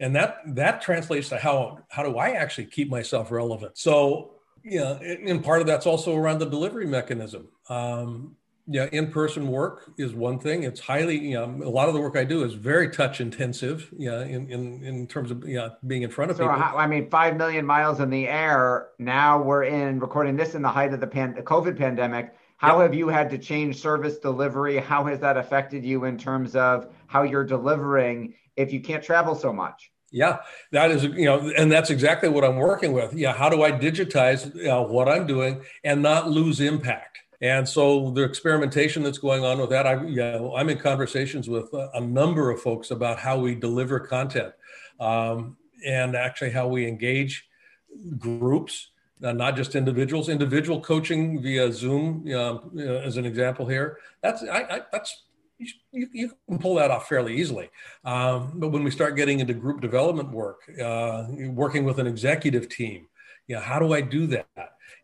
and 0.00 0.16
that 0.16 0.38
that 0.56 0.82
translates 0.82 1.28
to 1.28 1.38
how 1.38 1.78
how 1.88 2.02
do 2.02 2.18
I 2.18 2.30
actually 2.30 2.66
keep 2.66 2.90
myself 2.90 3.30
relevant. 3.30 3.78
So 3.78 4.32
yeah, 4.64 4.98
and 5.00 5.44
part 5.44 5.60
of 5.60 5.68
that's 5.68 5.86
also 5.86 6.16
around 6.16 6.40
the 6.40 6.50
delivery 6.50 6.86
mechanism. 6.86 7.46
Um, 7.68 8.36
yeah, 8.72 8.86
in-person 8.92 9.48
work 9.48 9.90
is 9.98 10.14
one 10.14 10.38
thing. 10.38 10.62
It's 10.62 10.78
highly, 10.78 11.18
you 11.18 11.34
know, 11.34 11.44
a 11.64 11.68
lot 11.68 11.88
of 11.88 11.94
the 11.94 12.00
work 12.00 12.16
I 12.16 12.22
do 12.22 12.44
is 12.44 12.54
very 12.54 12.88
touch 12.88 13.20
intensive, 13.20 13.92
yeah, 13.98 14.22
in, 14.22 14.48
in, 14.48 14.84
in 14.84 15.08
terms 15.08 15.32
of, 15.32 15.46
yeah, 15.46 15.70
being 15.88 16.02
in 16.02 16.10
front 16.10 16.30
of 16.30 16.36
so, 16.36 16.46
people. 16.46 16.62
I 16.62 16.86
mean, 16.86 17.10
5 17.10 17.36
million 17.36 17.66
miles 17.66 17.98
in 17.98 18.10
the 18.10 18.28
air. 18.28 18.90
Now 19.00 19.42
we're 19.42 19.64
in 19.64 19.98
recording 19.98 20.36
this 20.36 20.54
in 20.54 20.62
the 20.62 20.68
height 20.68 20.94
of 20.94 21.00
the, 21.00 21.06
pan, 21.08 21.34
the 21.34 21.42
COVID 21.42 21.76
pandemic. 21.76 22.32
How 22.58 22.76
yep. 22.76 22.82
have 22.90 22.94
you 22.94 23.08
had 23.08 23.28
to 23.30 23.38
change 23.38 23.80
service 23.80 24.18
delivery? 24.18 24.76
How 24.76 25.04
has 25.06 25.18
that 25.18 25.36
affected 25.36 25.84
you 25.84 26.04
in 26.04 26.16
terms 26.16 26.54
of 26.54 26.92
how 27.08 27.24
you're 27.24 27.44
delivering 27.44 28.34
if 28.54 28.72
you 28.72 28.80
can't 28.80 29.02
travel 29.02 29.34
so 29.34 29.52
much? 29.52 29.90
Yeah, 30.12 30.38
that 30.70 30.92
is, 30.92 31.04
you 31.04 31.24
know, 31.24 31.52
and 31.56 31.72
that's 31.72 31.90
exactly 31.90 32.28
what 32.28 32.44
I'm 32.44 32.56
working 32.56 32.92
with. 32.92 33.14
Yeah, 33.14 33.32
how 33.32 33.48
do 33.48 33.64
I 33.64 33.72
digitize 33.72 34.46
uh, 34.68 34.82
what 34.82 35.08
I'm 35.08 35.26
doing 35.26 35.62
and 35.82 36.02
not 36.02 36.30
lose 36.30 36.60
impact? 36.60 37.19
And 37.40 37.66
so 37.66 38.10
the 38.10 38.22
experimentation 38.22 39.02
that's 39.02 39.18
going 39.18 39.44
on 39.44 39.58
with 39.58 39.70
that, 39.70 39.86
I, 39.86 40.04
you 40.04 40.16
know, 40.16 40.54
I'm 40.54 40.68
in 40.68 40.78
conversations 40.78 41.48
with 41.48 41.72
a, 41.72 41.90
a, 41.94 42.00
number 42.00 42.50
of 42.50 42.60
folks 42.60 42.90
about 42.90 43.18
how 43.18 43.38
we 43.38 43.54
deliver 43.54 43.98
content 43.98 44.52
um, 44.98 45.56
and 45.86 46.14
actually 46.14 46.50
how 46.50 46.68
we 46.68 46.86
engage 46.86 47.48
groups, 48.18 48.90
uh, 49.24 49.32
not 49.32 49.56
just 49.56 49.74
individuals. 49.74 50.28
Individual 50.28 50.80
coaching 50.80 51.42
via 51.42 51.72
Zoom, 51.72 52.22
you 52.26 52.36
as 52.78 53.16
an 53.16 53.24
example 53.24 53.66
here. 53.66 53.98
That's 54.22 54.42
I, 54.42 54.62
I, 54.62 54.80
that's 54.92 55.24
you, 55.58 56.08
you, 56.12 56.32
can 56.48 56.58
pull 56.58 56.76
that 56.76 56.90
off 56.90 57.08
fairly 57.08 57.36
easily. 57.36 57.70
Um, 58.04 58.52
but 58.56 58.68
when 58.68 58.82
we 58.82 58.90
start 58.90 59.16
getting 59.16 59.40
into 59.40 59.54
group 59.54 59.80
development 59.80 60.30
work, 60.30 60.70
uh, 60.82 61.26
working 61.50 61.84
with 61.84 61.98
an 61.98 62.06
executive 62.06 62.68
team, 62.68 63.08
you 63.46 63.56
know, 63.56 63.62
how 63.62 63.78
do 63.78 63.92
I 63.92 64.00
do 64.00 64.26
that? 64.28 64.48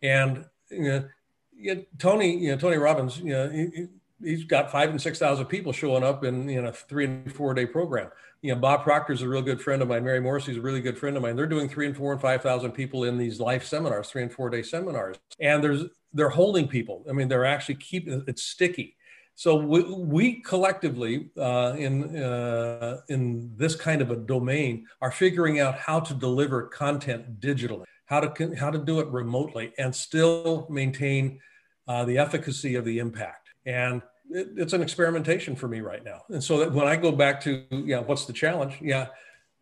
And 0.02 0.44
you 0.70 0.82
know, 0.82 1.08
yeah, 1.58 1.74
Tony, 1.98 2.36
you 2.36 2.50
know, 2.50 2.56
Tony 2.56 2.76
Robbins, 2.76 3.18
you 3.18 3.32
know, 3.32 3.48
he, 3.48 3.86
he's 4.22 4.44
got 4.44 4.70
five 4.70 4.90
and 4.90 5.00
six 5.00 5.18
thousand 5.18 5.46
people 5.46 5.72
showing 5.72 6.02
up 6.02 6.24
in 6.24 6.48
in 6.48 6.66
a 6.66 6.72
three 6.72 7.04
and 7.04 7.32
four 7.32 7.54
day 7.54 7.66
program. 7.66 8.10
You 8.42 8.54
know, 8.54 8.60
Bob 8.60 8.82
Proctor's 8.82 9.22
a 9.22 9.28
real 9.28 9.42
good 9.42 9.60
friend 9.60 9.82
of 9.82 9.88
mine. 9.88 10.04
Mary 10.04 10.20
Morrissey's 10.20 10.58
a 10.58 10.60
really 10.60 10.80
good 10.80 10.98
friend 10.98 11.16
of 11.16 11.22
mine. 11.22 11.36
They're 11.36 11.46
doing 11.46 11.68
three 11.68 11.86
and 11.86 11.96
four 11.96 12.12
and 12.12 12.20
five 12.20 12.42
thousand 12.42 12.72
people 12.72 13.04
in 13.04 13.18
these 13.18 13.40
life 13.40 13.64
seminars, 13.64 14.08
three 14.08 14.22
and 14.22 14.32
four 14.32 14.50
day 14.50 14.62
seminars, 14.62 15.16
and 15.40 15.62
there's 15.62 15.84
they're 16.12 16.28
holding 16.28 16.68
people. 16.68 17.04
I 17.08 17.12
mean, 17.12 17.28
they're 17.28 17.44
actually 17.44 17.76
keeping 17.76 18.24
it's 18.26 18.42
sticky. 18.42 18.96
So 19.38 19.54
we, 19.54 19.82
we 19.82 20.40
collectively 20.40 21.28
uh, 21.38 21.74
in 21.76 22.16
uh, 22.16 23.00
in 23.08 23.52
this 23.56 23.74
kind 23.74 24.00
of 24.00 24.10
a 24.10 24.16
domain 24.16 24.86
are 25.02 25.10
figuring 25.10 25.60
out 25.60 25.76
how 25.78 26.00
to 26.00 26.14
deliver 26.14 26.68
content 26.68 27.38
digitally 27.38 27.84
how 28.06 28.20
to 28.20 28.54
how 28.54 28.70
to 28.70 28.78
do 28.78 29.00
it 29.00 29.08
remotely 29.08 29.72
and 29.78 29.94
still 29.94 30.66
maintain 30.70 31.40
uh, 31.88 32.04
the 32.04 32.18
efficacy 32.18 32.74
of 32.76 32.84
the 32.84 32.98
impact. 32.98 33.50
And 33.66 34.02
it, 34.30 34.48
it's 34.56 34.72
an 34.72 34.82
experimentation 34.82 35.54
for 35.54 35.68
me 35.68 35.80
right 35.80 36.04
now. 36.04 36.22
And 36.28 36.42
so 36.42 36.58
that 36.58 36.72
when 36.72 36.86
I 36.86 36.96
go 36.96 37.12
back 37.12 37.40
to 37.42 37.64
yeah, 37.70 38.00
what's 38.00 38.24
the 38.24 38.32
challenge? 38.32 38.78
Yeah, 38.80 39.08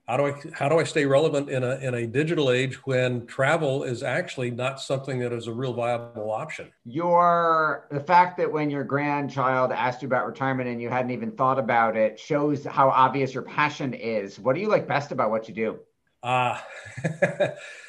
how 0.06 0.18
do 0.18 0.26
I 0.26 0.34
how 0.52 0.68
do 0.68 0.78
I 0.78 0.84
stay 0.84 1.06
relevant 1.06 1.48
in 1.48 1.64
a 1.64 1.76
in 1.76 1.94
a 1.94 2.06
digital 2.06 2.50
age 2.50 2.74
when 2.86 3.26
travel 3.26 3.84
is 3.84 4.02
actually 4.02 4.50
not 4.50 4.78
something 4.78 5.18
that 5.20 5.32
is 5.32 5.46
a 5.46 5.52
real 5.52 5.72
viable 5.72 6.30
option? 6.30 6.70
Your 6.84 7.86
the 7.90 8.00
fact 8.00 8.36
that 8.36 8.52
when 8.52 8.68
your 8.68 8.84
grandchild 8.84 9.72
asked 9.72 10.02
you 10.02 10.08
about 10.08 10.26
retirement 10.26 10.68
and 10.68 10.82
you 10.82 10.90
hadn't 10.90 11.12
even 11.12 11.32
thought 11.32 11.58
about 11.58 11.96
it 11.96 12.20
shows 12.20 12.64
how 12.64 12.90
obvious 12.90 13.32
your 13.32 13.44
passion 13.44 13.94
is. 13.94 14.38
What 14.38 14.54
do 14.54 14.60
you 14.60 14.68
like 14.68 14.86
best 14.86 15.12
about 15.12 15.30
what 15.30 15.48
you 15.48 15.54
do? 15.54 15.78
Ah. 16.22 16.62
Uh, 17.02 17.48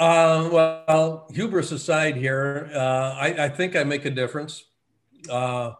Uh, 0.00 0.48
well, 0.50 1.26
hubris 1.30 1.72
aside 1.72 2.16
here, 2.16 2.70
uh, 2.74 3.14
I, 3.18 3.44
I, 3.44 3.48
think 3.50 3.76
I 3.76 3.84
make 3.84 4.06
a 4.06 4.10
difference. 4.10 4.64
Uh, 5.28 5.72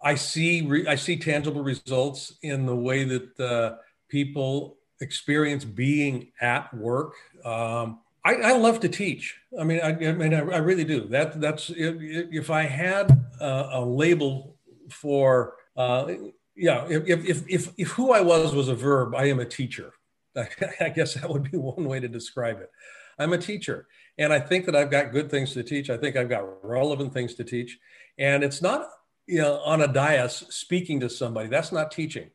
I 0.00 0.14
see 0.14 0.62
re- 0.64 0.86
I 0.86 0.94
see 0.94 1.16
tangible 1.16 1.64
results 1.64 2.34
in 2.42 2.66
the 2.66 2.76
way 2.76 3.02
that 3.02 3.40
uh, 3.40 3.78
people 4.08 4.76
experience 5.00 5.64
being 5.64 6.30
at 6.40 6.72
work. 6.72 7.14
Um, 7.44 7.98
I, 8.24 8.34
I, 8.34 8.52
love 8.52 8.78
to 8.78 8.88
teach. 8.88 9.36
I 9.58 9.64
mean, 9.64 9.80
I, 9.80 9.88
I 9.88 10.12
mean, 10.12 10.34
I, 10.34 10.58
really 10.58 10.84
do. 10.84 11.08
That 11.08 11.40
that's 11.40 11.68
if, 11.74 12.50
I 12.52 12.62
had 12.62 13.10
a, 13.40 13.70
a 13.72 13.84
label 13.84 14.54
for, 14.88 15.54
uh, 15.76 16.12
yeah, 16.54 16.86
if, 16.88 17.26
if 17.26 17.48
if 17.48 17.72
if 17.76 17.88
who 17.88 18.12
I 18.12 18.20
was 18.20 18.54
was 18.54 18.68
a 18.68 18.76
verb, 18.76 19.16
I 19.16 19.24
am 19.24 19.40
a 19.40 19.44
teacher. 19.44 19.94
I 20.80 20.90
guess 20.90 21.14
that 21.14 21.28
would 21.28 21.50
be 21.50 21.58
one 21.58 21.86
way 21.86 21.98
to 21.98 22.06
describe 22.06 22.60
it. 22.60 22.70
I'm 23.18 23.32
a 23.32 23.38
teacher, 23.38 23.86
and 24.16 24.32
I 24.32 24.40
think 24.40 24.66
that 24.66 24.76
I've 24.76 24.90
got 24.90 25.12
good 25.12 25.30
things 25.30 25.52
to 25.54 25.62
teach. 25.62 25.90
I 25.90 25.96
think 25.96 26.16
I've 26.16 26.28
got 26.28 26.64
relevant 26.64 27.12
things 27.12 27.34
to 27.34 27.44
teach, 27.44 27.78
and 28.18 28.44
it's 28.44 28.62
not 28.62 28.88
you 29.26 29.42
know 29.42 29.60
on 29.64 29.82
a 29.82 29.88
dais 29.88 30.44
speaking 30.50 31.00
to 31.00 31.10
somebody. 31.10 31.48
That's 31.48 31.72
not 31.72 31.90
teaching. 31.90 32.30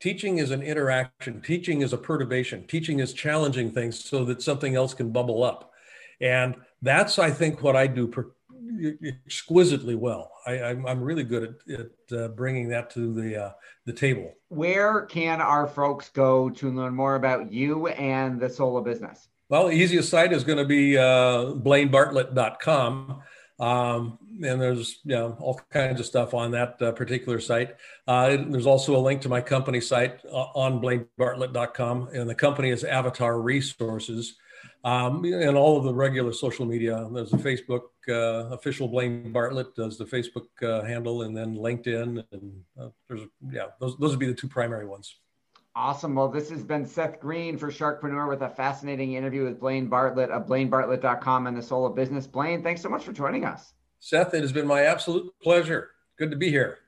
Teaching 0.00 0.38
is 0.38 0.52
an 0.52 0.62
interaction. 0.62 1.40
Teaching 1.42 1.82
is 1.82 1.92
a 1.92 1.98
perturbation. 1.98 2.66
Teaching 2.68 3.00
is 3.00 3.12
challenging 3.12 3.72
things 3.72 4.04
so 4.04 4.24
that 4.26 4.42
something 4.42 4.76
else 4.76 4.94
can 4.94 5.10
bubble 5.10 5.42
up. 5.42 5.72
And 6.20 6.54
that's 6.82 7.18
i 7.18 7.30
think 7.30 7.62
what 7.62 7.74
i 7.74 7.86
do 7.86 8.06
per- 8.06 8.30
exquisitely 9.24 9.94
well. 9.94 10.30
I, 10.46 10.70
am 10.70 11.00
really 11.02 11.24
good 11.24 11.56
at, 11.68 11.80
at 11.80 12.18
uh, 12.18 12.28
bringing 12.28 12.68
that 12.68 12.90
to 12.90 13.12
the 13.12 13.44
uh, 13.44 13.52
the 13.86 13.92
table. 13.92 14.32
Where 14.48 15.02
can 15.02 15.40
our 15.40 15.66
folks 15.66 16.10
go 16.10 16.50
to 16.50 16.70
learn 16.70 16.94
more 16.94 17.16
about 17.16 17.52
you 17.52 17.88
and 17.88 18.40
the 18.40 18.48
soul 18.48 18.76
of 18.76 18.84
business 18.84 19.28
well 19.48 19.66
the 19.68 19.72
easiest 19.72 20.08
site 20.08 20.32
is 20.32 20.44
going 20.44 20.58
to 20.58 20.64
be 20.64 20.96
uh, 20.96 21.52
blainebartlett.com 21.54 23.22
um, 23.60 24.18
and 24.42 24.60
there's 24.60 25.00
you 25.04 25.16
know 25.16 25.36
all 25.40 25.60
kinds 25.70 26.00
of 26.00 26.06
stuff 26.06 26.32
on 26.32 26.52
that 26.52 26.80
uh, 26.80 26.92
particular 26.92 27.40
site. 27.40 27.74
Uh, 28.06 28.36
there's 28.48 28.66
also 28.66 28.96
a 28.96 28.98
link 28.98 29.20
to 29.22 29.28
my 29.28 29.40
company 29.40 29.80
site 29.80 30.20
uh, 30.26 30.46
on 30.54 30.80
blainebartlett.com, 30.80 32.08
and 32.12 32.30
the 32.30 32.34
company 32.34 32.70
is 32.70 32.84
Avatar 32.84 33.40
Resources. 33.40 34.36
Um, 34.84 35.24
and 35.24 35.56
all 35.56 35.76
of 35.76 35.84
the 35.84 35.92
regular 35.92 36.32
social 36.32 36.64
media. 36.64 37.08
There's 37.12 37.32
a 37.32 37.36
Facebook 37.36 37.82
uh, 38.08 38.54
official 38.54 38.86
Blaine 38.86 39.32
Bartlett 39.32 39.74
does 39.74 39.98
the 39.98 40.04
Facebook 40.04 40.46
uh, 40.62 40.84
handle, 40.84 41.22
and 41.22 41.36
then 41.36 41.56
LinkedIn, 41.56 42.24
and 42.30 42.62
uh, 42.80 42.88
there's 43.08 43.22
yeah, 43.50 43.66
those 43.80 43.96
those 43.98 44.12
would 44.12 44.20
be 44.20 44.26
the 44.26 44.34
two 44.34 44.48
primary 44.48 44.86
ones. 44.86 45.16
Awesome. 45.80 46.16
Well, 46.16 46.26
this 46.26 46.50
has 46.50 46.64
been 46.64 46.84
Seth 46.84 47.20
Green 47.20 47.56
for 47.56 47.70
Sharkpreneur 47.70 48.28
with 48.28 48.42
a 48.42 48.48
fascinating 48.48 49.12
interview 49.12 49.44
with 49.44 49.60
Blaine 49.60 49.86
Bartlett 49.86 50.28
of 50.28 50.48
blainebartlett.com 50.48 51.46
and 51.46 51.56
the 51.56 51.62
Soul 51.62 51.86
of 51.86 51.94
Business. 51.94 52.26
Blaine, 52.26 52.64
thanks 52.64 52.82
so 52.82 52.88
much 52.88 53.04
for 53.04 53.12
joining 53.12 53.44
us. 53.44 53.74
Seth, 54.00 54.34
it 54.34 54.40
has 54.40 54.50
been 54.50 54.66
my 54.66 54.82
absolute 54.82 55.32
pleasure. 55.40 55.90
Good 56.18 56.32
to 56.32 56.36
be 56.36 56.50
here. 56.50 56.78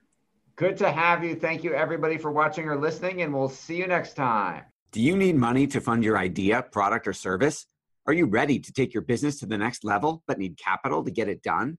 Good 0.56 0.76
to 0.78 0.90
have 0.90 1.22
you. 1.22 1.36
Thank 1.36 1.62
you, 1.62 1.72
everybody, 1.72 2.18
for 2.18 2.32
watching 2.32 2.66
or 2.66 2.76
listening, 2.76 3.22
and 3.22 3.32
we'll 3.32 3.48
see 3.48 3.76
you 3.76 3.86
next 3.86 4.14
time. 4.14 4.64
Do 4.90 5.00
you 5.00 5.16
need 5.16 5.36
money 5.36 5.68
to 5.68 5.80
fund 5.80 6.02
your 6.02 6.18
idea, 6.18 6.60
product, 6.60 7.06
or 7.06 7.12
service? 7.12 7.66
Are 8.08 8.12
you 8.12 8.26
ready 8.26 8.58
to 8.58 8.72
take 8.72 8.92
your 8.92 9.04
business 9.04 9.38
to 9.38 9.46
the 9.46 9.56
next 9.56 9.84
level 9.84 10.24
but 10.26 10.36
need 10.36 10.58
capital 10.58 11.04
to 11.04 11.12
get 11.12 11.28
it 11.28 11.44
done? 11.44 11.78